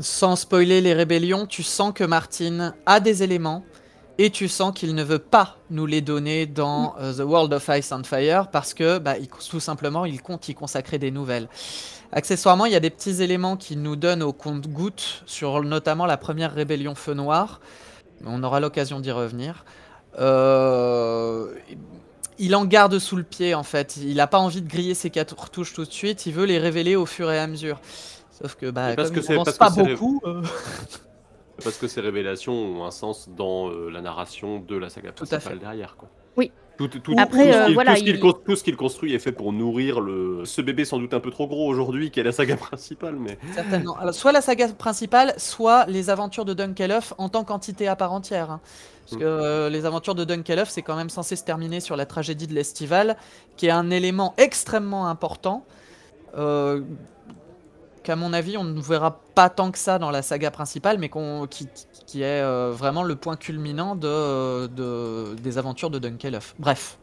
[0.00, 3.64] Sans spoiler les rébellions, tu sens que Martin a des éléments
[4.18, 7.68] et tu sens qu'il ne veut pas nous les donner dans euh, The World of
[7.74, 11.48] Ice and Fire parce que bah, il- tout simplement il compte y consacrer des nouvelles.
[12.12, 16.16] Accessoirement, il y a des petits éléments qui nous donnent au compte-gouttes sur notamment la
[16.18, 17.60] première rébellion Feu Noir.
[18.26, 19.64] On aura l'occasion d'y revenir.
[20.18, 21.54] Euh,
[22.38, 23.96] il en garde sous le pied en fait.
[23.98, 26.26] Il n'a pas envie de griller ses cartouches tout de suite.
[26.26, 27.80] Il veut les révéler au fur et à mesure.
[28.30, 30.20] Sauf que bah parce comme que parce que pas beaucoup.
[30.24, 30.42] euh,
[31.62, 35.24] Parce que ces révélations ont un sens dans euh, la narration de la saga Tout
[35.24, 35.58] à principale fait.
[35.64, 35.96] derrière.
[35.96, 36.08] Quoi.
[36.36, 36.50] Oui.
[36.88, 38.64] Tout, tout- Après, tout ce euh, qu'il- voilà, tout ce qu'il il- con- tout ce
[38.64, 40.46] qu'il construit est fait pour nourrir le...
[40.46, 43.16] ce bébé sans doute un peu trop gros aujourd'hui, qui est la saga principale.
[43.20, 43.96] Mais Certainement.
[43.98, 48.12] Alors, soit la saga principale, soit les aventures de Dunkelhoff en tant qu'entité à part
[48.12, 48.50] entière.
[48.50, 48.60] hein.
[49.04, 52.06] Parce que euh, les aventures de Dunkelhoff, c'est quand même censé se terminer sur la
[52.06, 53.16] tragédie de l'Estival,
[53.56, 55.64] qui est un élément extrêmement important.
[56.38, 56.80] euh,
[58.02, 61.10] qu'à mon avis, on ne verra pas tant que ça dans la saga principale, mais
[61.50, 61.68] qui,
[62.06, 66.54] qui est euh, vraiment le point culminant de, de- des aventures de Dunkelhoff.
[66.58, 66.98] Bref.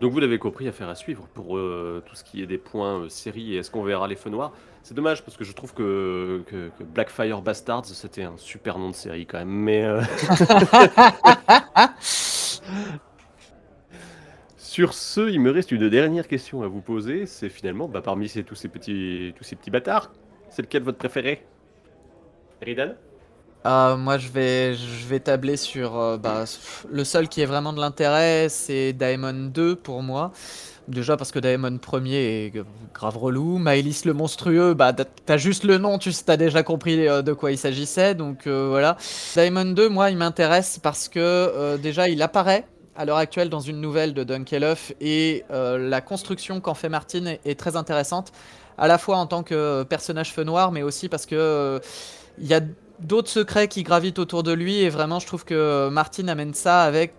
[0.00, 3.00] Donc vous l'avez compris, affaire à suivre pour euh, tout ce qui est des points
[3.00, 4.52] euh, série et est-ce qu'on verra les feux noirs.
[4.82, 8.90] C'est dommage parce que je trouve que, que, que Blackfire Bastards c'était un super nom
[8.90, 9.48] de série quand même.
[9.48, 10.02] Mais euh,
[14.58, 17.26] sur ce, il me reste une dernière question à vous poser.
[17.26, 20.10] C'est finalement, bah, parmi ces, tous, ces petits, tous ces petits bâtards,
[20.54, 21.44] c'est lequel votre préféré?
[22.62, 22.94] Eridan
[23.66, 26.44] Euh, moi, je vais, je vais tabler sur euh, bah,
[26.90, 30.32] le seul qui est vraiment de l'intérêt, c'est Daemon 2 pour moi.
[30.86, 32.52] Déjà parce que Daemon 1er est
[32.94, 33.56] grave relou.
[33.58, 37.58] Maëlys le monstrueux, bah t'as- juste le nom, tu déjà compris euh, de quoi il
[37.58, 38.98] s'agissait, donc euh, voilà.
[39.34, 43.80] Daemon 2, moi, il m'intéresse parce que déjà, il apparaît à l'heure actuelle dans une
[43.80, 48.30] nouvelle de Dunkelhoff et la construction qu'en fait Martin est très intéressante,
[48.78, 51.78] à la fois en tant que personnage feu noir, mais aussi parce que euh,
[52.38, 52.60] il y a
[53.00, 56.82] d'autres secrets qui gravitent autour de lui et vraiment je trouve que Martin amène ça
[56.82, 57.12] avec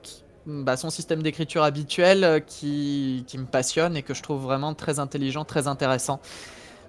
[0.46, 4.74] bah, son système d'écriture habituel euh, qui, qui me passionne et que je trouve vraiment
[4.74, 6.20] très intelligent, très intéressant.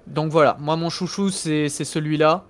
[0.07, 2.45] Donc voilà, moi mon chouchou c'est c'est celui-là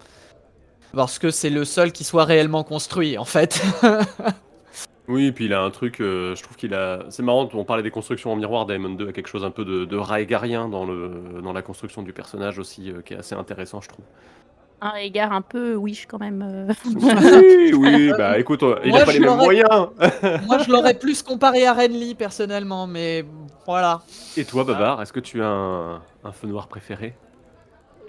[0.93, 3.63] parce que c'est le seul qui soit réellement construit en fait.
[5.09, 7.05] Oui, et puis il a un truc, euh, je trouve qu'il a.
[7.11, 9.65] C'est marrant, on parlait des constructions en miroir, Daemon 2 a quelque chose un peu
[9.65, 13.35] de, de Raegarien dans, le, dans la construction du personnage aussi, euh, qui est assez
[13.35, 14.05] intéressant, je trouve.
[14.81, 16.43] Un égard un peu wish quand même.
[16.43, 16.73] euh.
[17.73, 19.69] Oui, oui, bah écoute, il Moi, a pas les mêmes moyens
[20.47, 23.25] moi je l'aurais plus comparé à Renly personnellement, mais
[23.65, 24.03] voilà.
[24.37, 25.95] Et toi, Babar, est-ce que tu as un,
[26.25, 27.15] un feu noir préféré?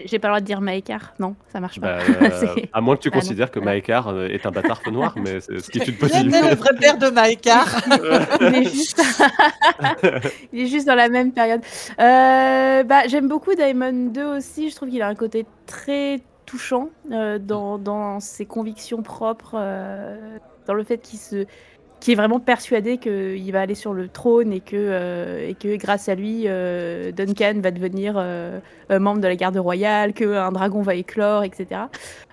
[0.04, 1.98] J'ai pas le droit de dire Maekar, non, ça marche pas.
[1.98, 3.20] Bah, euh, À moins que tu Ah non.
[3.20, 5.94] considères que Maekar euh, est un bâtard feu noir, mais c'est ce qui est une
[5.94, 6.40] Il possibilité.
[6.50, 7.66] le vrai père de Maekar.
[8.40, 9.02] il, est juste...
[10.52, 11.60] il est juste dans la même période.
[12.00, 14.70] Euh, bah, J'aime beaucoup Daemon 2 aussi.
[14.70, 20.38] Je trouve qu'il a un côté très touchant euh, dans, dans ses convictions propres, euh,
[20.66, 21.44] dans le fait qu'il se
[22.00, 25.76] qui est vraiment persuadé qu'il va aller sur le trône et que, euh, et que
[25.76, 30.82] grâce à lui, euh, Duncan va devenir euh, membre de la garde royale, qu'un dragon
[30.82, 31.82] va éclore, etc.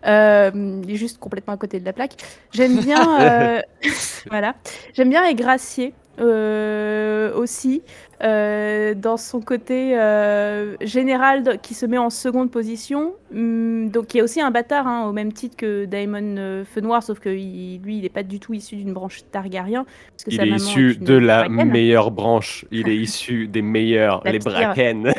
[0.05, 2.13] Il est juste complètement à côté de la plaque.
[2.51, 3.61] J'aime bien,
[4.29, 4.55] voilà,
[4.93, 7.81] j'aime bien les graciers euh, aussi,
[8.23, 14.19] euh, dans son côté euh, général qui se met en seconde position, hum, donc qui
[14.19, 17.81] est aussi un bâtard hein, au même titre que Daemon Feu Noir, sauf que il-
[17.83, 19.85] lui il n'est pas du tout issu d'une branche Targaryen.
[20.11, 21.69] Parce que Il est issu de la Bracken.
[21.69, 22.65] meilleure branche.
[22.71, 24.39] Il est issu des meilleurs, les.
[24.39, 25.11] Bracken.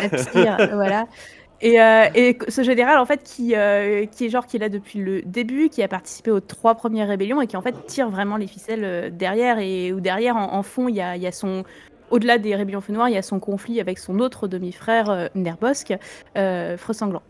[0.72, 1.06] Voilà.
[1.60, 5.22] Et, euh, et ce général, en fait, qui, euh, est genre qui là depuis le
[5.22, 8.46] début, qui a participé aux trois premières rébellions et qui en fait tire vraiment les
[8.46, 11.64] ficelles euh, derrière et derrière en, fond il y a, son
[12.10, 15.94] au-delà des rébellions feu noir, il y a son conflit avec son autre demi-frère Nerbosk,
[16.36, 17.22] euh, sanglant.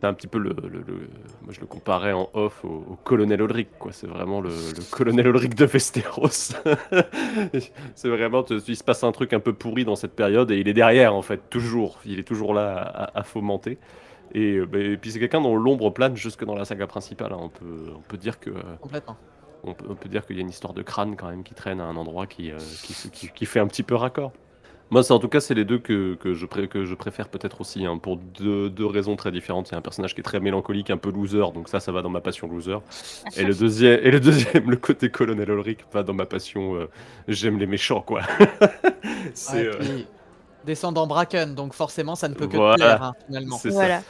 [0.00, 1.08] C'est un petit peu le, le- le-
[1.42, 3.90] Moi, je le comparais en off au, au colonel Ulrich, quoi.
[3.92, 6.28] C'est vraiment le, le colonel Ulrich de Westeros.
[7.94, 8.44] c'est vraiment.
[8.68, 11.14] Il se passe un truc un peu pourri dans cette période et il est derrière,
[11.14, 11.98] en fait, toujours.
[12.04, 13.78] Il est toujours là à, à fomenter.
[14.34, 17.32] Et, euh, bah, et puis, c'est quelqu'un dont l'ombre plane jusque dans la saga principale.
[17.32, 17.38] hein.
[17.40, 18.50] On, peut, on peut dire que.
[18.80, 19.16] Complètement.
[19.64, 21.54] on peut, on peut dire qu'il y a une histoire de crâne quand même qui
[21.54, 24.32] traîne à un endroit qui, euh, qui, se- qui- qui fait un petit peu raccord.
[24.90, 27.28] Moi, c'est en tout cas, c'est les deux que, que je, pré- que je préfère
[27.28, 29.68] peut-être aussi, hein, pour deux, deux raisons très différentes.
[29.68, 31.92] Il y a un personnage qui est très mélancolique, un peu loser, donc ça, ça
[31.92, 32.78] va dans ma passion loser.
[33.36, 36.88] Et le deuxième, et le, deuxième le côté colonel Ulrich, va dans ma passion euh,
[37.28, 38.22] j'aime les méchants, quoi.
[39.34, 39.98] c'est Ouais, euh,
[40.64, 42.74] descendant Bracken, donc forcément ça ne peut que Voilà.
[42.74, 43.56] te plaire hein, finalement.
[43.58, 43.74] c'est ça.
[43.74, 44.02] Voilà.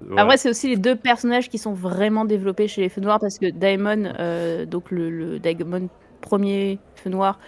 [0.00, 0.22] Voilà.
[0.22, 3.38] Après, c'est aussi les deux personnages qui sont vraiment développés chez les Feux Noirs parce
[3.38, 5.88] que Daemon, euh, donc le, le Daemon
[6.20, 7.38] premier Feu Noir,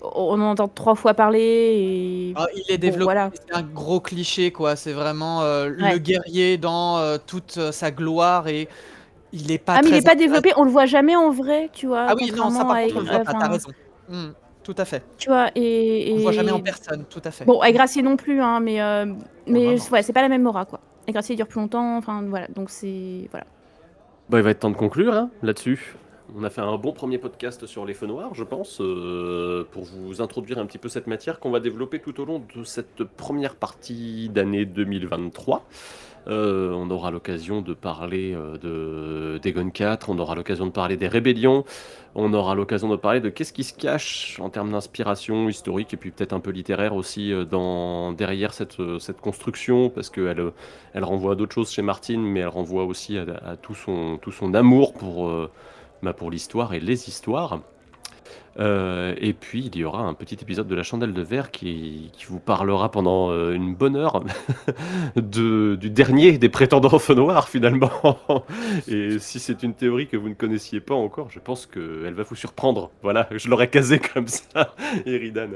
[0.00, 3.30] on en entend trois fois parler et Ah, il est Bon, développé, voilà.
[3.34, 4.76] c'est un gros cliché quoi.
[4.76, 8.68] C'est vraiment euh, le guerrier dans euh, toute euh, sa gloire et
[9.32, 9.74] il est pas.
[9.76, 12.06] ah mais il est pas développé, on le voit jamais en vrai, tu vois.
[12.08, 13.70] Ah oui non ça par à- contre enfin, T'as raison.
[14.08, 14.28] Hmm,
[14.62, 15.02] tout à fait.
[15.18, 17.04] Tu vois et, On le voit jamais en et- personne.
[17.10, 17.44] Tout à fait.
[17.44, 19.06] Bon, avec Gracier non plus, hein, mais euh,
[19.46, 20.80] mais ouais, c'est pas la même aura quoi.
[21.06, 23.46] Et Gracier dure plus longtemps, enfin voilà, donc c'est voilà.
[24.28, 25.94] Bah, il va être temps de conclure hein, là-dessus.
[26.36, 29.84] On a fait un bon premier podcast sur les feux noirs, je pense, euh, pour
[29.84, 33.02] vous introduire un petit peu cette matière qu'on va développer tout au long de cette
[33.02, 35.64] première partie d'année 2023.
[36.26, 40.98] Euh, on aura l'occasion de parler euh, de d'Egon 4, on aura l'occasion de parler
[40.98, 41.64] des rébellions,
[42.14, 45.96] on aura l'occasion de parler de qu'est-ce qui se cache en termes d'inspiration historique et
[45.96, 47.32] puis peut-être un peu littéraire aussi
[48.18, 48.76] derrière cette,
[49.22, 50.52] construction, parce qu'elle
[50.92, 54.18] elle renvoie à d'autres choses chez Martine, mais elle renvoie aussi à, tout, son,
[54.54, 55.30] amour pour,
[56.02, 57.60] bah, pour l'histoire et les histoires.
[58.58, 62.10] Euh, et puis il y aura un petit épisode de la chandelle de verre qui,
[62.12, 64.24] qui vous parlera pendant euh, une bonne heure
[65.16, 67.90] de, du dernier des prétendants au feu noir finalement.
[68.88, 72.24] Et si c'est une théorie que vous ne connaissiez pas encore, je pense qu'elle va
[72.24, 72.90] vous surprendre.
[73.02, 74.74] Voilà, je l'aurais casé comme ça,
[75.06, 75.50] Eridan.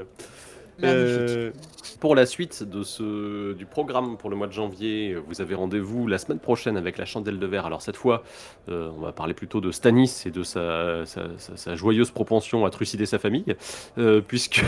[0.83, 1.51] Euh,
[1.99, 6.07] pour la suite de ce, du programme pour le mois de janvier, vous avez rendez-vous
[6.07, 7.65] la semaine prochaine avec la chandelle de verre.
[7.65, 8.23] Alors cette fois,
[8.69, 12.65] euh, on va parler plutôt de Stanis et de sa, sa- sa- sa joyeuse propension
[12.65, 13.55] à trucider sa famille,
[13.97, 14.63] euh, puisque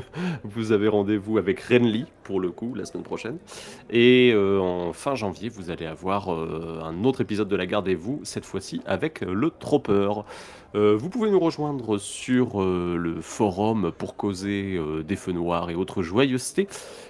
[0.44, 3.38] vous avez rendez-vous avec Renly pour le coup la semaine prochaine.
[3.90, 8.80] Et en fin janvier, vous allez avoir un autre épisode de la Gardez-vous, cette fois-ci
[8.86, 10.10] avec le Tropper.
[10.74, 15.70] Euh, vous pouvez nous rejoindre sur euh, le forum pour causer euh, des feux noirs
[15.70, 16.68] et autres joyeusetés.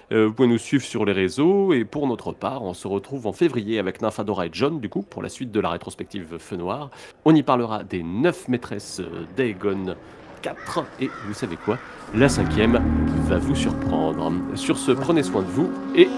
[0.09, 3.31] Vous pouvez nous suivre sur les réseaux et pour notre part, on se retrouve en
[3.31, 6.89] février avec Nymphadora et John, du coup, pour la suite de la rétrospective Feu Noir.
[7.23, 9.01] On y parlera des 9 maîtresses
[9.37, 9.95] d'Aegon
[10.41, 11.77] 4 et vous savez quoi
[12.13, 12.81] La cinquième
[13.29, 14.33] va vous surprendre.
[14.55, 16.09] Sur ce, prenez soin de vous et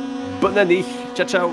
[0.41, 0.84] bonne année
[1.14, 1.52] Ciao ciao